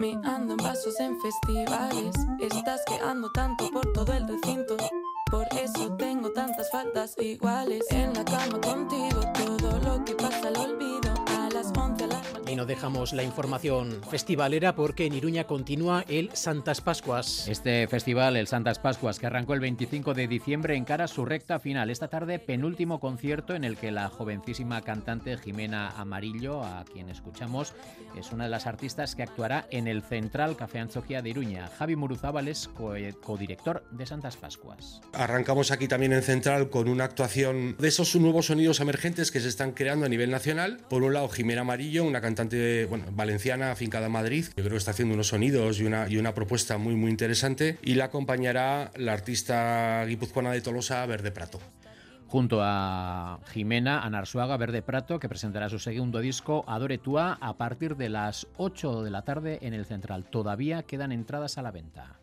[0.04, 2.14] Me ando en vasos en festivales.
[2.42, 4.76] Estás quedando tanto por todo el recinto.
[5.32, 7.86] Por eso tengo tantas faltas iguales.
[7.90, 11.03] En la cama contigo, todo lo que pasa lo olvido.
[12.54, 17.48] Y no dejamos la información festivalera porque en Iruña continúa el Santas Pascuas.
[17.48, 21.90] Este festival, el Santas Pascuas, que arrancó el 25 de diciembre, encara su recta final.
[21.90, 27.74] Esta tarde, penúltimo concierto en el que la jovencísima cantante Jimena Amarillo, a quien escuchamos,
[28.16, 31.72] es una de las artistas que actuará en el Central Café Anzoquia de Iruña.
[31.80, 32.94] Javi Muruzábal es co-
[33.24, 35.02] codirector de Santas Pascuas.
[35.14, 39.50] Arrancamos aquí también en Central con una actuación de esos nuevos sonidos emergentes que se
[39.50, 40.82] están creando a nivel nacional.
[40.88, 42.43] Por un lado, Jimena Amarillo, una cantante
[42.90, 44.46] bueno, valenciana afincada en Madrid.
[44.56, 47.78] Yo creo que está haciendo unos sonidos y una, y una propuesta muy, muy interesante.
[47.82, 51.60] Y la acompañará la artista guipuzcoana de Tolosa, Verde Prato.
[52.28, 57.96] Junto a Jimena Anarsuaga Verde Prato, que presentará su segundo disco, Adore Tua, a partir
[57.96, 60.26] de las 8 de la tarde en el Central.
[60.26, 62.18] Todavía quedan entradas a la venta.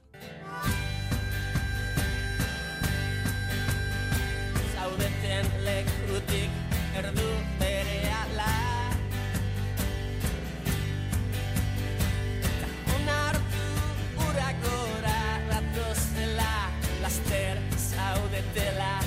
[18.54, 18.99] fill out.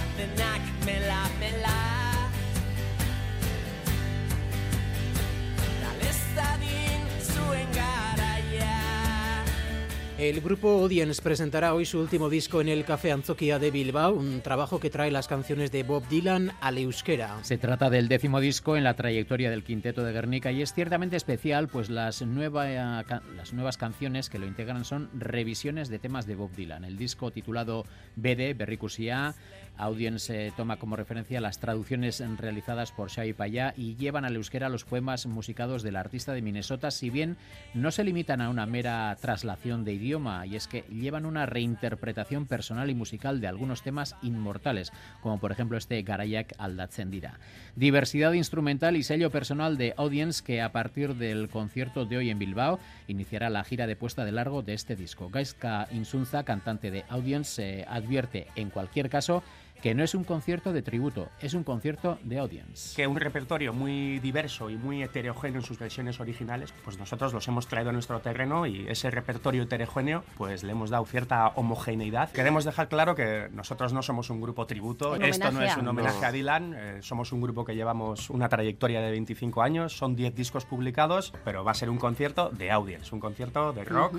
[10.29, 14.39] El grupo Audience presentará hoy su último disco en el Café Anzoquia de Bilbao, un
[14.39, 17.39] trabajo que trae las canciones de Bob Dylan al euskera.
[17.41, 21.17] Se trata del décimo disco en la trayectoria del quinteto de Guernica y es ciertamente
[21.17, 26.55] especial, pues las, las nuevas canciones que lo integran son revisiones de temas de Bob
[26.55, 26.85] Dylan.
[26.85, 27.83] El disco titulado
[28.15, 29.35] BD, Berricusia,
[29.77, 34.85] Audience toma como referencia las traducciones realizadas por Shai Payá y llevan al euskera los
[34.85, 37.37] poemas musicados del artista de Minnesota, si bien
[37.73, 42.45] no se limitan a una mera traslación de idioma, y es que llevan una reinterpretación
[42.45, 47.39] personal y musical de algunos temas inmortales, como por ejemplo este Garayak Aldatzendira.
[47.75, 52.39] Diversidad instrumental y sello personal de Audience que a partir del concierto de hoy en
[52.39, 55.29] Bilbao iniciará la gira de puesta de largo de este disco.
[55.29, 59.43] Gaiska Insunza, cantante de Audience, se advierte en cualquier caso
[59.83, 62.95] que no es un concierto de tributo, es un concierto de audience.
[62.95, 67.45] Que un repertorio muy diverso y muy heterogéneo en sus versiones originales, pues nosotros los
[67.49, 72.31] hemos traído a nuestro terreno y ese repertorio heterogéneo, pues le hemos dado cierta homogeneidad.
[72.31, 76.25] Queremos dejar claro que nosotros no somos un grupo tributo, esto no es un homenaje
[76.25, 80.33] a Dylan, eh, somos un grupo que llevamos una trayectoria de 25 años, son 10
[80.33, 84.15] discos publicados, pero va a ser un concierto de audience, un concierto de rock.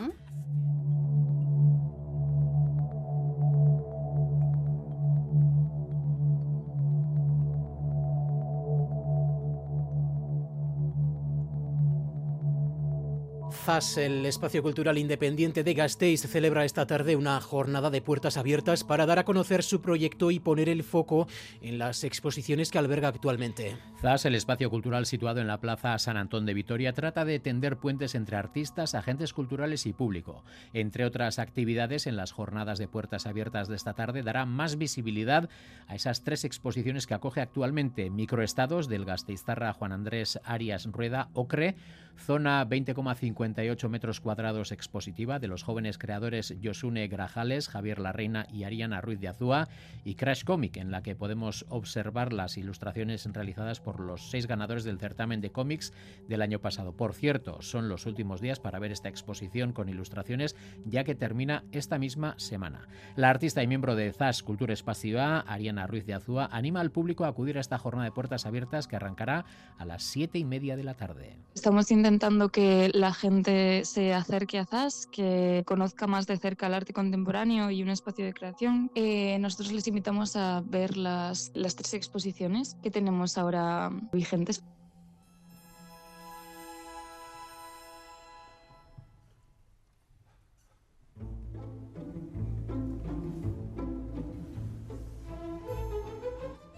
[13.67, 19.07] El espacio cultural independiente de Gasteiz, celebra esta tarde una jornada de puertas abiertas para
[19.07, 21.27] dar a conocer su proyecto y poner el foco
[21.63, 23.79] en las exposiciones que alberga actualmente.
[24.03, 27.79] ZAS, el espacio cultural situado en la Plaza San Antón de Vitoria, trata de tender
[27.79, 30.45] puentes entre artistas, agentes culturales y público.
[30.75, 35.49] Entre otras actividades, en las jornadas de puertas abiertas de esta tarde dará más visibilidad
[35.87, 41.77] a esas tres exposiciones que acoge actualmente Microestados del Gasteiztarra Juan Andrés Arias Rueda Ocre,
[42.17, 49.01] zona 20,58 metros cuadrados expositiva de los jóvenes creadores Yosune Grajales, Javier Larreina y Ariana
[49.01, 49.69] Ruiz de Azúa
[50.05, 54.85] y Crash Comic, en la que podemos observar las ilustraciones realizadas por los seis ganadores
[54.85, 55.93] del certamen de cómics
[56.29, 56.93] del año pasado.
[56.97, 61.65] Por cierto, son los últimos días para ver esta exposición con ilustraciones, ya que termina
[61.73, 62.89] esta misma semana.
[63.17, 67.25] La artista y miembro de ZAS Cultura Espaciva, Ariana Ruiz de Azúa, anima al público
[67.25, 69.45] a acudir a esta jornada de puertas abiertas que arrancará
[69.79, 71.37] a las siete y media de la tarde.
[71.55, 76.75] Estamos intentando que la gente se acerque a ZAS, que conozca más de cerca el
[76.75, 78.91] arte contemporáneo y un espacio de creación.
[78.95, 84.63] Eh, nosotros les invitamos a ver las, las tres exposiciones que tenemos ahora vigentes.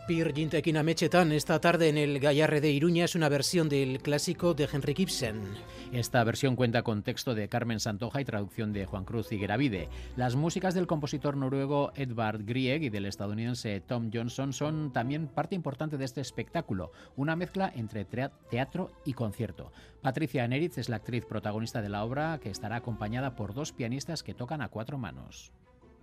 [0.07, 4.55] Pir Gintekin Amechetan esta tarde en el Gallarre de Iruña es una versión del clásico
[4.55, 5.41] de Henry Gibson.
[5.93, 9.89] Esta versión cuenta con texto de Carmen Santoja y traducción de Juan Cruz Higueravide.
[10.15, 15.57] Las músicas del compositor noruego Edvard Grieg y del estadounidense Tom Johnson son también parte
[15.57, 19.73] importante de este espectáculo, una mezcla entre teatro y concierto.
[20.03, 24.23] Patricia Eneritz es la actriz protagonista de la obra que estará acompañada por dos pianistas
[24.23, 25.51] que tocan a cuatro manos.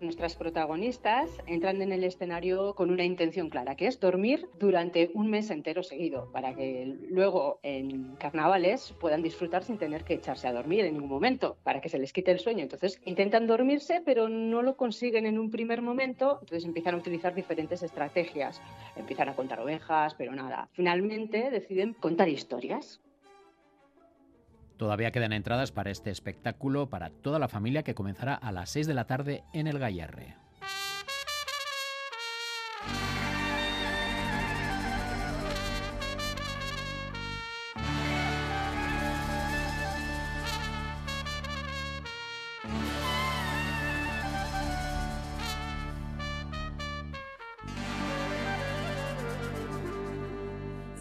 [0.04, 5.30] Nuestras protagonistas entran en el escenario con una intención clara, que es dormir durante un
[5.30, 10.52] mes entero seguido, para que luego en carnavales puedan disfrutar sin tener que echarse a
[10.52, 12.64] dormir en ningún momento, para que se les quite el sueño.
[12.64, 17.34] Entonces intentan dormirse, pero no lo consiguen en un primer momento, entonces empiezan a utilizar
[17.34, 18.62] diferentes estrategias.
[18.98, 20.68] Empiezan a contar ovejas, pero nada.
[20.74, 23.00] Finalmente deciden contar historias.
[24.78, 28.88] Todavía quedan entradas para este espectáculo para toda la familia que comenzará a las 6
[28.88, 30.36] de la tarde en el Gallarre.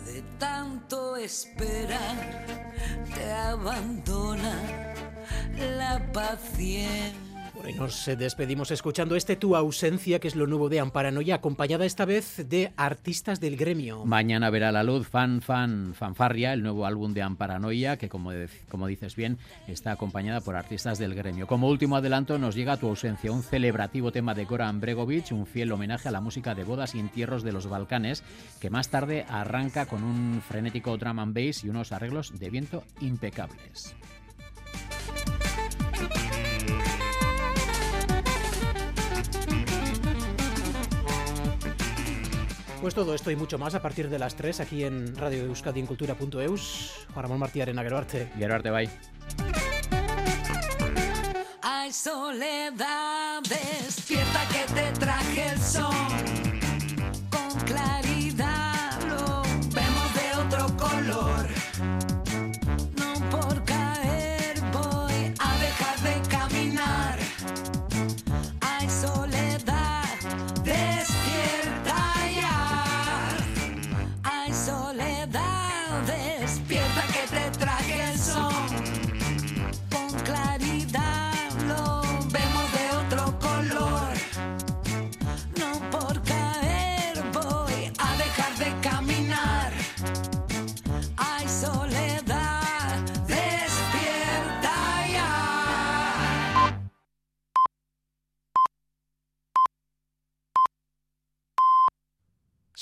[0.05, 2.52] De tanto esperar
[3.51, 4.55] abandona
[5.79, 7.22] la paciencia.
[7.69, 12.05] Y nos despedimos escuchando este Tu ausencia, que es lo nuevo de Amparanoia, acompañada esta
[12.05, 14.05] vez de artistas del gremio.
[14.05, 18.33] Mañana verá la luz Fan Fan Fanfarria, el nuevo álbum de Amparanoia, que como,
[18.69, 19.39] como dices bien,
[19.69, 21.47] está acompañada por artistas del gremio.
[21.47, 25.73] Como último adelanto nos llega Tu ausencia, un celebrativo tema de Goran Bregovic, un fiel
[25.73, 28.25] homenaje a la música de bodas y entierros de los Balcanes,
[28.61, 32.83] que más tarde arranca con un frenético drum and bass y unos arreglos de viento
[33.01, 33.95] impecables.
[42.83, 45.79] Pues todo esto y mucho más a partir de las 3 aquí en Radio Euskadi
[45.79, 47.07] en Cultura.eus.
[47.13, 48.29] Juan Ramón Martí Arena, Geroarte.
[48.37, 48.87] Geroarte, bye.
[48.87, 48.91] I
[51.63, 55.95] Ay, soledad, despierta que te traje el sol.
[57.31, 58.72] Con claridad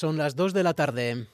[0.00, 1.26] Son las 2 de la tarde.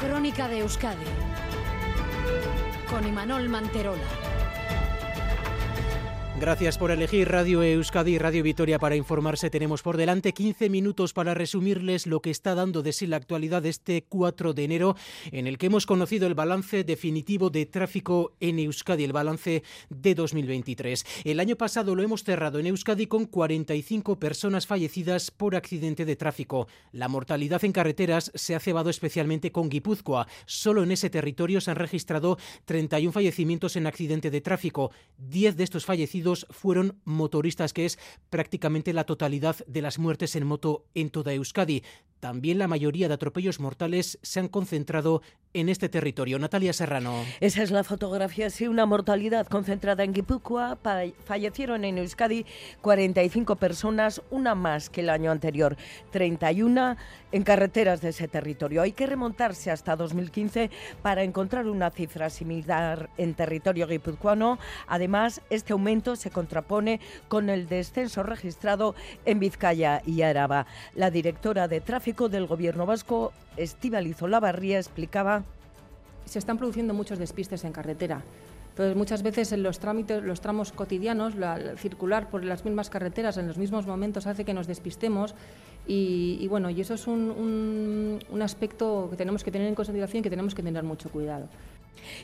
[0.00, 1.06] Crónica de Euskadi
[2.90, 4.25] con Imanol Manterola.
[6.38, 9.48] Gracias por elegir Radio Euskadi y Radio Vitoria para informarse.
[9.48, 13.64] Tenemos por delante 15 minutos para resumirles lo que está dando de sí la actualidad
[13.64, 14.96] este 4 de enero,
[15.32, 20.14] en el que hemos conocido el balance definitivo de tráfico en Euskadi, el balance de
[20.14, 21.06] 2023.
[21.24, 26.16] El año pasado lo hemos cerrado en Euskadi con 45 personas fallecidas por accidente de
[26.16, 26.68] tráfico.
[26.92, 30.28] La mortalidad en carreteras se ha cebado especialmente con Guipúzcoa.
[30.44, 34.90] Solo en ese territorio se han registrado 31 fallecimientos en accidente de tráfico.
[35.16, 37.98] 10 de estos fallecidos fueron motoristas, que es
[38.30, 41.82] prácticamente la totalidad de las muertes en moto en toda Euskadi.
[42.20, 45.22] También la mayoría de atropellos mortales se han concentrado
[45.52, 46.38] en este territorio.
[46.38, 47.24] Natalia Serrano.
[47.40, 50.78] Esa es la fotografía, sí, una mortalidad concentrada en Guipúzcoa.
[51.24, 52.44] Fallecieron en Euskadi
[52.82, 55.76] 45 personas, una más que el año anterior,
[56.10, 56.96] 31
[57.32, 58.82] en carreteras de ese territorio.
[58.82, 60.70] Hay que remontarse hasta 2015
[61.02, 64.58] para encontrar una cifra similar en territorio guipuzcoano.
[64.86, 68.94] Además, este aumento se contrapone con el descenso registrado
[69.24, 70.66] en Vizcaya y Araba.
[70.94, 75.44] La directora de tráfico del Gobierno vasco, Estíbaliz Olavarría, explicaba
[76.24, 78.22] se están produciendo muchos despistes en carretera.
[78.70, 82.90] Entonces, muchas veces en los trámites, los tramos cotidianos, la- la- circular por las mismas
[82.90, 85.34] carreteras en los mismos momentos hace que nos despistemos
[85.86, 90.22] y, bueno, y eso es un- un aspecto que tenemos que tener en consideración y
[90.24, 91.46] que tenemos que tener mucho cuidado.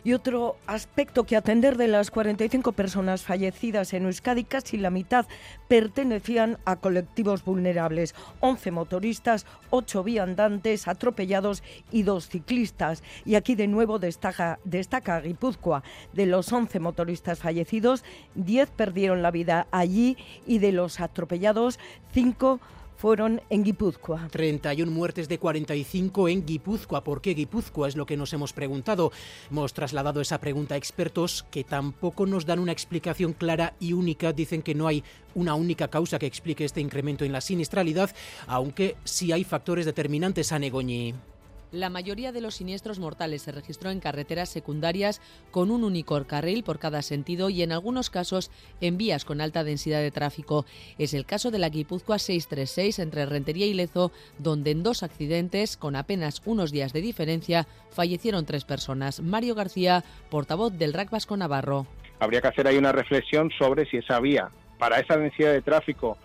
[0.05, 5.27] Y otro aspecto que atender de las 45 personas fallecidas en Euskadi, casi la mitad
[5.69, 8.15] pertenecían a colectivos vulnerables.
[8.41, 13.03] 11 motoristas, 8 viandantes atropellados y 2 ciclistas.
[13.25, 15.83] Y aquí de nuevo destaca, destaca Guipúzcoa.
[16.13, 18.05] De los 11 motoristas fallecidos,
[18.35, 20.17] 10 perdieron la vida allí
[20.47, 21.79] y de los atropellados,
[22.13, 22.61] 5
[23.03, 24.29] fueron en Guipúzcoa.
[24.31, 27.03] 31 muertes de 45 en Guipúzcoa.
[27.03, 27.89] ¿Por qué Guipúzcoa?
[27.89, 29.11] Es lo que nos hemos preguntado.
[29.51, 34.33] Hemos trasladado esa pregunta a expertos que tampoco nos dan una explicación clara y única.
[34.33, 35.03] Dicen que no hay
[35.35, 38.15] una única causa que explique este incremento en la siniestralidad,
[38.47, 41.32] aunque sí hay factores determinantes a Negoñi.
[41.73, 46.65] La mayoría de los siniestros mortales se registró en carreteras secundarias con un único carril
[46.65, 48.51] por cada sentido y en algunos casos
[48.83, 50.67] en vías con alta densidad de tráfico.
[50.99, 55.79] Es el caso de la Guipúzcoa 636 entre Rentería y Lezo, donde en dos accidentes,
[55.79, 59.21] con apenas unos días de diferencia, fallecieron tres personas.
[59.21, 61.87] Mario García, portavoz del RAC Vasco Navarro.
[62.21, 66.19] habría que hacer ahí una reflexión sobre si esa vía, para esa densidad de tráfico,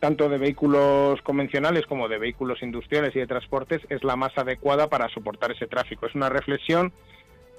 [0.00, 4.88] tanto de vehículos convencionales como de vehículos industriales y de transportes, es la más adecuada
[4.88, 6.06] para soportar ese tráfico.
[6.06, 6.92] Es una reflexión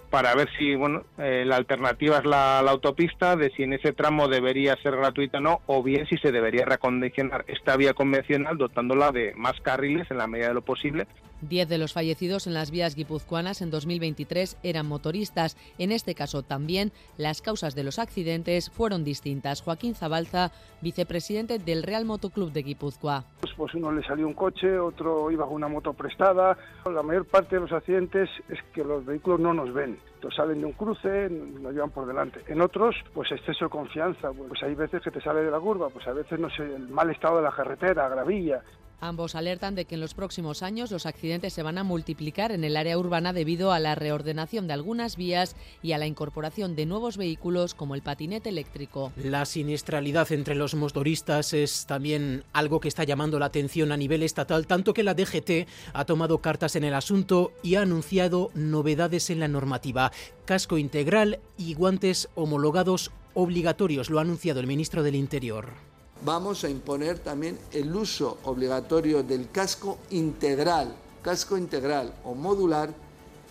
[0.10, 3.92] para ver si bueno eh, la alternativa es la, la autopista, de si en ese
[3.92, 8.58] tramo debería ser gratuita o no, o bien si se debería recondicionar esta vía convencional
[8.58, 11.08] dotándola de más carriles en la medida de lo posible
[11.42, 15.56] Diez de los fallecidos en las vías guipuzcoanas en 2023 eran motoristas.
[15.78, 19.62] En este caso también las causas de los accidentes fueron distintas.
[19.62, 23.24] Joaquín Zabalza, vicepresidente del Real Motoclub de Guipúzcoa.
[23.40, 26.58] Pues, pues uno le salió un coche, otro iba con una moto prestada.
[26.92, 30.00] La mayor parte de los accidentes es que los vehículos no nos ven.
[30.16, 32.42] Entonces salen de un cruce, nos llevan por delante.
[32.48, 34.32] En otros, pues exceso de confianza.
[34.32, 36.88] Pues hay veces que te sale de la curva, pues a veces no sé, el
[36.88, 38.64] mal estado de la carretera, gravilla.
[39.00, 42.64] Ambos alertan de que en los próximos años los accidentes se van a multiplicar en
[42.64, 46.88] el área urbana debido a la reordenación de algunas vías y a la incorporación de
[46.88, 49.12] nuevos vehículos como el patinete eléctrico.
[49.16, 54.24] La siniestralidad entre los motoristas es también algo que está llamando la atención a nivel
[54.24, 59.30] estatal, tanto que la DGT ha tomado cartas en el asunto y ha anunciado novedades
[59.30, 60.12] en la normativa.
[60.46, 65.97] Casco integral y guantes homologados obligatorios, lo ha anunciado el ministro del Interior.
[66.24, 72.94] Vamos a imponer también el uso obligatorio del casco integral, casco integral o modular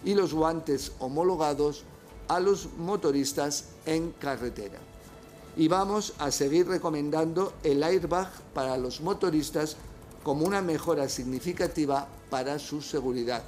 [0.04, 1.84] y los guantes homologados
[2.28, 4.78] a los motoristas en carretera.
[5.56, 9.76] Y vamos a seguir recomendando el airbag para los motoristas
[10.22, 13.42] como una mejora significativa para su seguridad.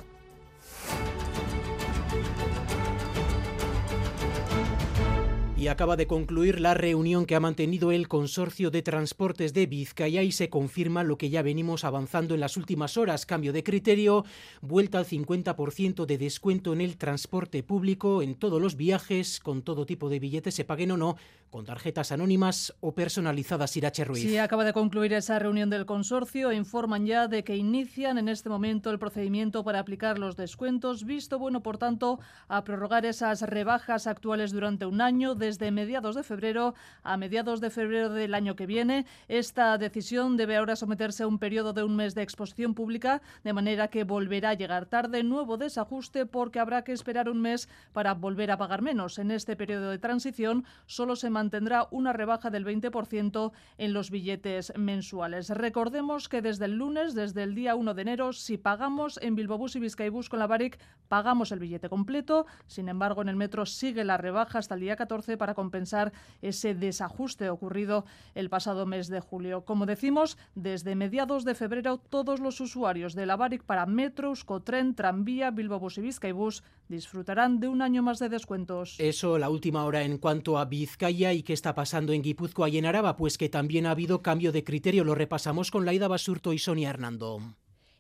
[5.70, 10.32] Acaba de concluir la reunión que ha mantenido el Consorcio de Transportes de Vizcaya y
[10.32, 13.26] se confirma lo que ya venimos avanzando en las últimas horas.
[13.26, 14.24] Cambio de criterio,
[14.62, 19.84] vuelta al 50% de descuento en el transporte público, en todos los viajes, con todo
[19.84, 21.16] tipo de billetes, se paguen o no,
[21.50, 23.76] con tarjetas anónimas o personalizadas.
[23.76, 24.22] Irache Ruiz.
[24.22, 26.52] Sí, acaba de concluir esa reunión del consorcio.
[26.52, 31.38] Informan ya de que inician en este momento el procedimiento para aplicar los descuentos, visto
[31.38, 36.74] bueno, por tanto, a prorrogar esas rebajas actuales durante un año desde mediados de febrero
[37.02, 39.06] a mediados de febrero del año que viene.
[39.28, 43.52] Esta decisión debe ahora someterse a un periodo de un mes de exposición pública, de
[43.52, 45.22] manera que volverá a llegar tarde.
[45.22, 49.18] Nuevo desajuste porque habrá que esperar un mes para volver a pagar menos.
[49.18, 54.72] En este periodo de transición solo se mantendrá una rebaja del 20% en los billetes
[54.76, 55.50] mensuales.
[55.50, 59.76] Recordemos que desde el lunes, desde el día 1 de enero, si pagamos en Bilbobús
[59.76, 60.78] y Vizcaibús con la Baric,
[61.08, 62.46] pagamos el billete completo.
[62.66, 66.12] Sin embargo, en el metro sigue la rebaja hasta el día 14 para compensar
[66.42, 69.64] ese desajuste ocurrido el pasado mes de julio.
[69.64, 74.94] Como decimos, desde mediados de febrero todos los usuarios de la Baric para metro, Euskotren,
[74.94, 78.96] tranvía, Bilbobús y Vizcaibús disfrutarán de un año más de descuentos.
[78.98, 82.78] Eso, la última hora en cuanto a Vizcaya y qué está pasando en Guipúzcoa y
[82.78, 85.04] en Araba, pues que también ha habido cambio de criterio.
[85.04, 87.40] Lo repasamos con Laida Basurto y Sonia Hernando.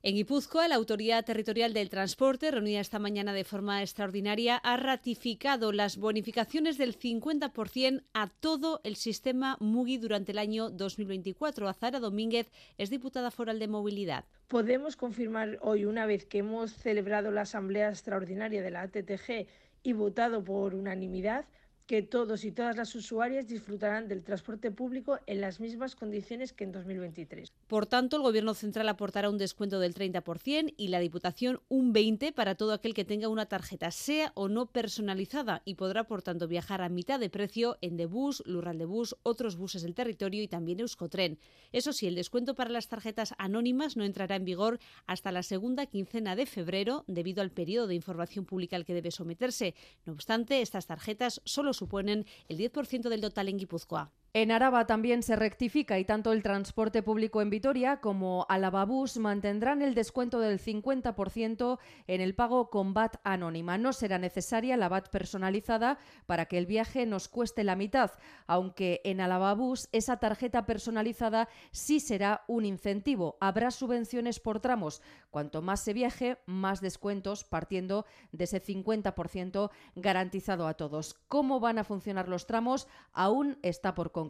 [0.00, 5.72] En Guipúzcoa, la Autoridad Territorial del Transporte, reunida esta mañana de forma extraordinaria, ha ratificado
[5.72, 11.68] las bonificaciones del 50% a todo el sistema MUGI durante el año 2024.
[11.68, 14.24] Azara Domínguez es diputada foral de movilidad.
[14.46, 19.48] Podemos confirmar hoy, una vez que hemos celebrado la Asamblea Extraordinaria de la ATTG
[19.82, 21.44] y votado por unanimidad,
[21.88, 26.64] que todos y todas las usuarias disfrutarán del transporte público en las mismas condiciones que
[26.64, 27.50] en 2023.
[27.66, 32.34] Por tanto, el Gobierno central aportará un descuento del 30% y la Diputación un 20%
[32.34, 36.46] para todo aquel que tenga una tarjeta, sea o no personalizada, y podrá, por tanto,
[36.46, 40.48] viajar a mitad de precio en Debus, Lural de Bus, otros buses del territorio y
[40.48, 41.38] también Euskotren.
[41.72, 45.86] Eso sí, el descuento para las tarjetas anónimas no entrará en vigor hasta la segunda
[45.86, 49.74] quincena de febrero, debido al periodo de información pública al que debe someterse.
[50.04, 54.10] No obstante, estas tarjetas solo suponen el 10% del total en Guipúzcoa.
[54.40, 59.82] En Araba también se rectifica y tanto el transporte público en Vitoria como Alababús mantendrán
[59.82, 63.78] el descuento del 50% en el pago con VAT anónima.
[63.78, 68.12] No será necesaria la VAT personalizada para que el viaje nos cueste la mitad,
[68.46, 73.38] aunque en Alababús esa tarjeta personalizada sí será un incentivo.
[73.40, 75.02] Habrá subvenciones por tramos.
[75.30, 81.14] Cuanto más se viaje, más descuentos partiendo de ese 50% garantizado a todos.
[81.26, 82.86] ¿Cómo van a funcionar los tramos?
[83.12, 84.27] Aún está por concretar.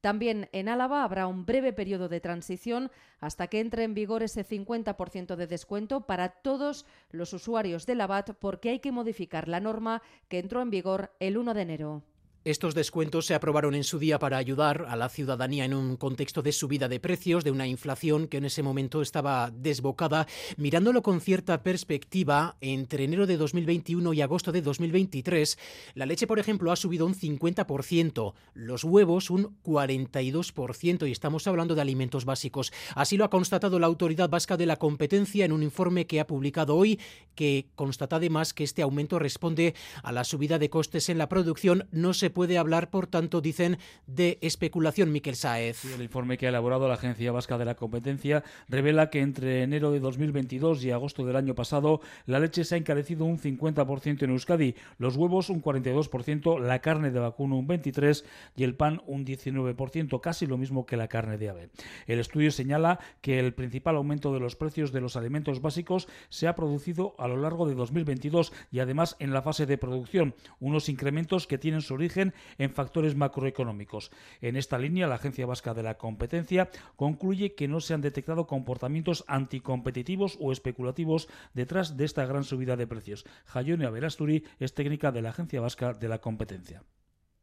[0.00, 4.44] También en Álava habrá un breve periodo de transición hasta que entre en vigor ese
[4.44, 9.60] 50% de descuento para todos los usuarios de la VAT porque hay que modificar la
[9.60, 12.02] norma que entró en vigor el 1 de enero.
[12.42, 16.40] Estos descuentos se aprobaron en su día para ayudar a la ciudadanía en un contexto
[16.40, 20.26] de subida de precios, de una inflación que en ese momento estaba desbocada.
[20.56, 25.58] Mirándolo con cierta perspectiva, entre enero de 2021 y agosto de 2023,
[25.92, 31.74] la leche, por ejemplo, ha subido un 50%, los huevos un 42%, y estamos hablando
[31.74, 32.72] de alimentos básicos.
[32.94, 36.26] Así lo ha constatado la Autoridad Vasca de la Competencia en un informe que ha
[36.26, 36.98] publicado hoy,
[37.34, 41.86] que constata además que este aumento responde a la subida de costes en la producción.
[41.92, 45.84] No puede hablar, por tanto, dicen, de especulación, Miquel Saez.
[45.84, 49.90] El informe que ha elaborado la Agencia Vasca de la Competencia revela que entre enero
[49.90, 54.30] de 2022 y agosto del año pasado la leche se ha encarecido un 50% en
[54.30, 58.24] Euskadi, los huevos un 42%, la carne de vacuno un 23%
[58.56, 61.70] y el pan un 19%, casi lo mismo que la carne de ave.
[62.06, 66.46] El estudio señala que el principal aumento de los precios de los alimentos básicos se
[66.46, 70.88] ha producido a lo largo de 2022 y además en la fase de producción, unos
[70.88, 72.19] incrementos que tienen su origen
[72.58, 74.10] en factores macroeconómicos.
[74.40, 78.46] En esta línea, la Agencia Vasca de la Competencia concluye que no se han detectado
[78.46, 83.24] comportamientos anticompetitivos o especulativos detrás de esta gran subida de precios.
[83.46, 86.82] Jayone Averasturi es técnica de la Agencia Vasca de la Competencia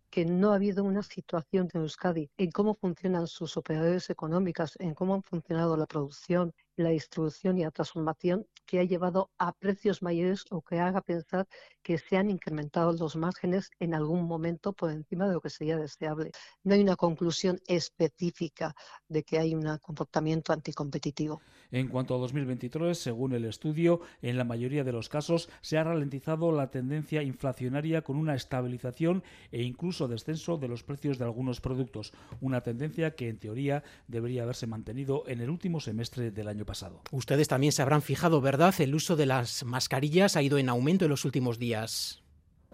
[0.10, 4.94] que no ha habido una situación de Euskadi en cómo funcionan sus operadores económicas, en
[4.94, 10.02] cómo han funcionado la producción la distribución y la transformación que ha llevado a precios
[10.02, 11.48] mayores o que haga pensar
[11.82, 15.78] que se han incrementado los márgenes en algún momento por encima de lo que sería
[15.78, 16.32] deseable.
[16.64, 18.76] No hay una conclusión específica
[19.08, 21.41] de que hay un comportamiento anticompetitivo.
[21.72, 25.84] En cuanto a 2023, según el estudio, en la mayoría de los casos se ha
[25.84, 31.62] ralentizado la tendencia inflacionaria con una estabilización e incluso descenso de los precios de algunos
[31.62, 36.66] productos, una tendencia que en teoría debería haberse mantenido en el último semestre del año
[37.11, 38.76] Ustedes también se habrán fijado, ¿verdad?
[38.80, 42.22] El uso de las mascarillas ha ido en aumento en los últimos días.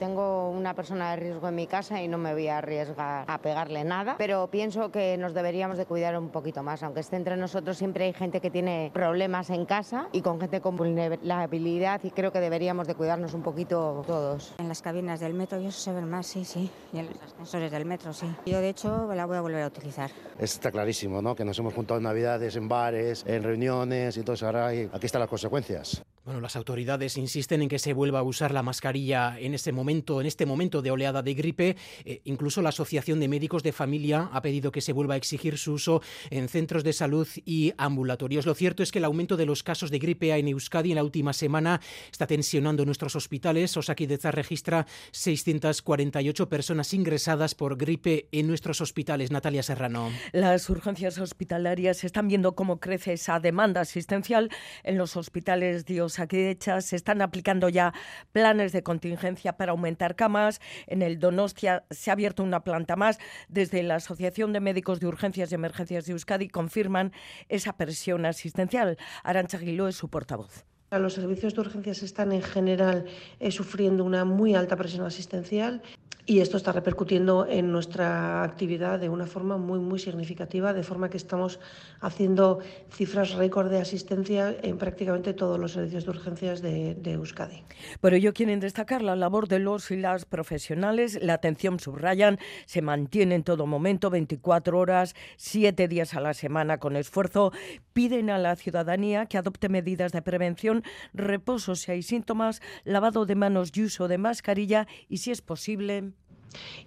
[0.04, 3.38] Tengo una persona de riesgo en mi casa y no me voy a arriesgar a
[3.38, 7.38] pegarle nada, pero pienso que nos deberíamos de cuidar un poquito más, aunque esté entre
[7.38, 12.12] nosotros siempre hay gente que tiene problemas en casa y con gente con vulnerabilidad y
[12.12, 14.54] creo que deberíamos de cuidarnos un poquito todos.
[14.58, 17.24] En las cabinas del metro y eso se ven más, sí, sí, y en los
[17.24, 18.30] ascensores del metro, sí.
[18.46, 20.12] Yo de hecho la voy a volver a utilizar.
[20.38, 21.34] Está clarísimo, ¿no?
[21.34, 25.06] Que nos hemos juntado en navidades, en bares, en reuniones y entonces ahora hay, aquí
[25.06, 26.04] están las consecuencias.
[26.26, 30.22] Bueno, las autoridades insisten en que se vuelva a usar la mascarilla en ese momento,
[30.22, 31.76] en este momento de oleada de gripe.
[32.06, 35.58] Eh, incluso la Asociación de Médicos de Familia ha pedido que se vuelva a exigir
[35.58, 38.45] su uso en centros de salud y ambulatorios.
[38.45, 41.04] Lo cierto es que el aumento de los casos de gripe en Euskadi en la
[41.04, 43.76] última semana está tensionando nuestros hospitales.
[43.76, 49.30] Osakideza registra 648 personas ingresadas por gripe en nuestros hospitales.
[49.30, 50.10] Natalia Serrano.
[50.32, 54.50] Las urgencias hospitalarias están viendo cómo crece esa demanda asistencial
[54.84, 56.81] en los hospitales de Osakideza.
[56.81, 57.94] Se están aplicando ya
[58.31, 60.61] planes de contingencia para aumentar camas.
[60.88, 63.19] En el Donostia se ha abierto una planta más.
[63.49, 67.11] Desde la Asociación de Médicos de Urgencias y Emergencias de Euskadi confirman
[67.49, 68.98] esa presión asistencial.
[69.23, 70.65] Arancha Aguiló es su portavoz.
[70.99, 73.06] Los servicios de urgencias están en general
[73.40, 75.82] eh, sufriendo una muy alta presión asistencial
[76.26, 81.10] y esto está repercutiendo en nuestra actividad de una forma muy, muy significativa, de forma
[81.10, 81.60] que estamos
[81.99, 82.60] haciendo
[82.90, 87.64] cifras récord de asistencia en prácticamente todos los servicios de urgencias de, de Euskadi.
[87.99, 91.20] Por ello quieren destacar la labor de los y las profesionales.
[91.22, 96.78] La atención, subrayan, se mantiene en todo momento, 24 horas, 7 días a la semana
[96.78, 97.52] con esfuerzo.
[97.91, 100.82] Piden a la ciudadanía que adopte medidas de prevención,
[101.14, 106.14] reposo si hay síntomas, lavado de manos y uso de mascarilla y, si es posible,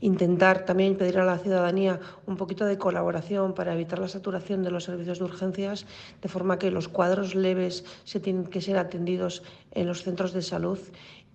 [0.00, 4.70] intentar también pedir a la ciudadanía un poquito de colaboración para evitar la saturación de
[4.70, 5.86] los servicios de urgencias,
[6.22, 9.42] de forma que los cuadros leves se tienen que ser atendidos
[9.72, 10.78] en los centros de salud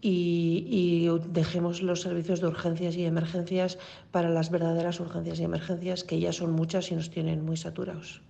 [0.02, 3.78] y, dejemos los servicios de urgencias y emergencias
[4.12, 8.22] para las verdaderas urgencias y emergencias, que ya son muchas y nos tienen muy saturados.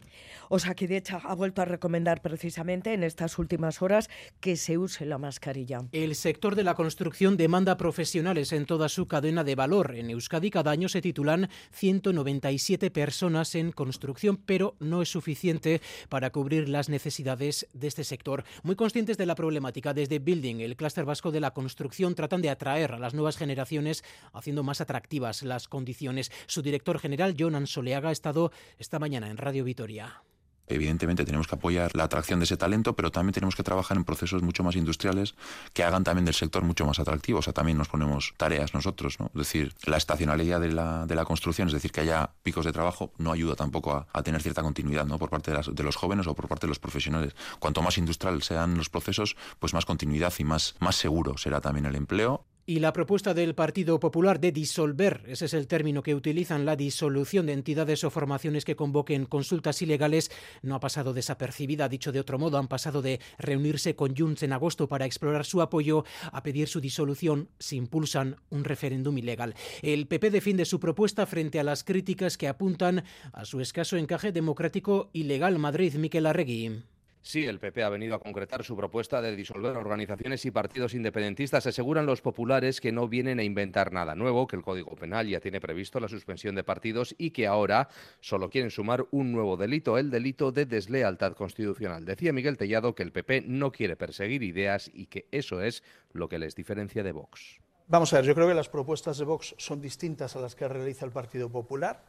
[0.53, 4.09] Osakidecha ha vuelto a recomendar precisamente en estas últimas horas
[4.41, 5.85] que se use la mascarilla.
[5.93, 9.95] El sector de la construcción demanda profesionales en toda su cadena de valor.
[9.95, 16.31] En Euskadi cada año se titulan 197 personas en construcción, pero no es suficiente para
[16.31, 18.43] cubrir las necesidades de este sector.
[18.63, 22.49] Muy conscientes de la problemática, desde Building, el clúster vasco de la construcción, tratan de
[22.49, 24.03] atraer a las nuevas generaciones
[24.33, 26.29] haciendo más atractivas las condiciones.
[26.47, 30.21] Su director general, Jonan Soleaga, ha estado esta mañana en Radio Vitoria.
[30.67, 34.03] Evidentemente tenemos que apoyar la atracción de ese talento, pero también tenemos que trabajar en
[34.03, 35.35] procesos mucho más industriales
[35.73, 37.39] que hagan también del sector mucho más atractivo.
[37.39, 39.27] O sea, también nos ponemos tareas nosotros, ¿no?
[39.27, 42.71] Es decir, la estacionalidad de la, de la construcción, es decir, que haya picos de
[42.71, 45.17] trabajo, no ayuda tampoco a, a tener cierta continuidad, ¿no?
[45.17, 47.35] Por parte de, de, los jóvenes o por parte de los profesionales.
[47.59, 51.85] Cuanto más industrial sean los procesos, pues más continuidad y más, más seguro será también
[51.85, 56.15] el empleo y la propuesta del Partido Popular de disolver, ese es el término que
[56.15, 60.31] utilizan, la disolución de entidades o formaciones que convoquen consultas ilegales,
[60.61, 61.89] no ha pasado desapercibida.
[61.89, 65.61] Dicho de otro modo, han pasado de reunirse con Junts en agosto para explorar su
[65.61, 69.53] apoyo a pedir su disolución si impulsan un referéndum ilegal.
[69.81, 73.03] El PP defiende su propuesta frente a las críticas que apuntan
[73.33, 75.59] a su escaso encaje democrático ilegal.
[75.59, 76.83] Madrid, Miquel Arregui.
[77.23, 81.67] Sí, el PP ha venido a concretar su propuesta de disolver organizaciones y partidos independentistas.
[81.67, 85.39] Aseguran los populares que no vienen a inventar nada nuevo, que el Código Penal ya
[85.39, 87.89] tiene previsto la suspensión de partidos y que ahora
[88.21, 92.05] solo quieren sumar un nuevo delito, el delito de deslealtad constitucional.
[92.05, 95.83] Decía Miguel Tellado que el PP no quiere perseguir ideas y que eso es
[96.13, 97.59] lo que les diferencia de Vox.
[97.87, 100.67] Vamos a ver, yo creo que las propuestas de Vox son distintas a las que
[100.67, 102.03] realiza el Partido Popular.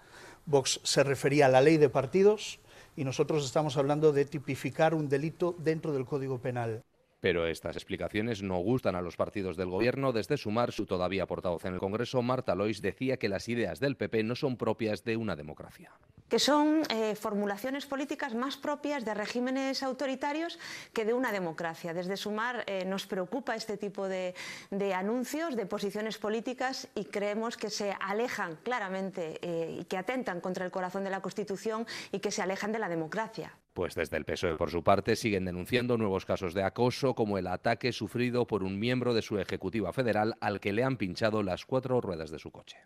[0.47, 2.60] Vox se refería a la ley de partidos
[2.97, 6.82] y nosotros estamos hablando de tipificar un delito dentro del Código Penal.
[7.22, 10.12] Pero estas explicaciones no gustan a los partidos del Gobierno.
[10.12, 13.96] Desde Sumar, su todavía portavoz en el Congreso, Marta Lois, decía que las ideas del
[13.96, 15.92] PP no son propias de una democracia.
[16.28, 20.58] Que son eh, formulaciones políticas más propias de regímenes autoritarios
[20.92, 21.94] que de una democracia.
[21.94, 24.34] Desde Sumar eh, nos preocupa este tipo de,
[24.92, 30.64] anuncios, de posiciones políticas y creemos que se alejan claramente eh, y que atentan contra
[30.64, 33.54] el corazón de la Constitución y que se alejan de la democracia.
[33.72, 37.46] Pues desde el PSOE, por su parte, siguen denunciando nuevos casos de acoso, como el
[37.46, 41.64] ataque sufrido por un miembro de su Ejecutiva Federal al que le han pinchado las
[41.64, 42.76] cuatro ruedas de su coche.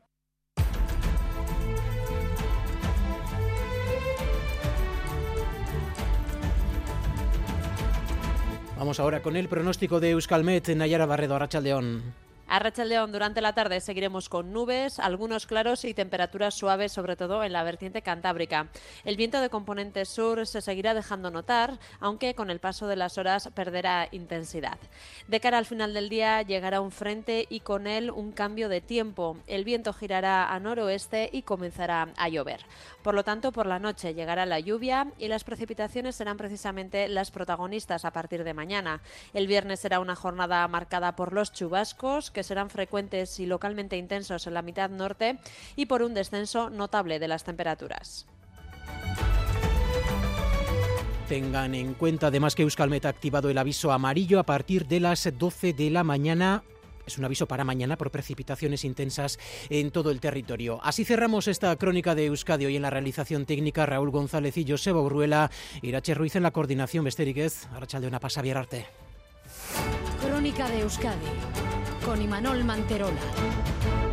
[8.78, 12.25] Vamos ahora con el pronóstico de Euskalmet, Nayara Barredo, Arrachaldeón.
[12.48, 17.42] A León, durante la tarde seguiremos con nubes, algunos claros y temperaturas suaves, sobre todo
[17.42, 18.68] en la vertiente cantábrica.
[19.04, 23.18] El viento de componente sur se seguirá dejando notar, aunque con el paso de las
[23.18, 24.78] horas perderá intensidad.
[25.26, 28.80] De cara al final del día llegará un frente y con él un cambio de
[28.80, 29.38] tiempo.
[29.48, 32.60] El viento girará a noroeste y comenzará a llover.
[33.02, 37.32] Por lo tanto, por la noche llegará la lluvia y las precipitaciones serán precisamente las
[37.32, 39.00] protagonistas a partir de mañana.
[39.34, 44.46] El viernes será una jornada marcada por los chubascos que serán frecuentes y localmente intensos
[44.46, 45.38] en la mitad norte
[45.74, 48.26] y por un descenso notable de las temperaturas.
[51.30, 55.26] Tengan en cuenta además que Euskalmet ha activado el aviso amarillo a partir de las
[55.32, 56.62] 12 de la mañana
[57.06, 59.38] es un aviso para mañana por precipitaciones intensas
[59.70, 60.80] en todo el territorio.
[60.82, 62.66] Así cerramos esta crónica de Euskadi.
[62.66, 65.52] Hoy en la realización técnica Raúl González y Joseba Urruela.
[65.82, 67.66] Irache Ruiz en la coordinación Besteriquez.
[67.72, 68.86] Arrachalde una pasa arte.
[70.20, 71.75] Crónica de Euskadi
[72.06, 74.05] con Imanol Manterola.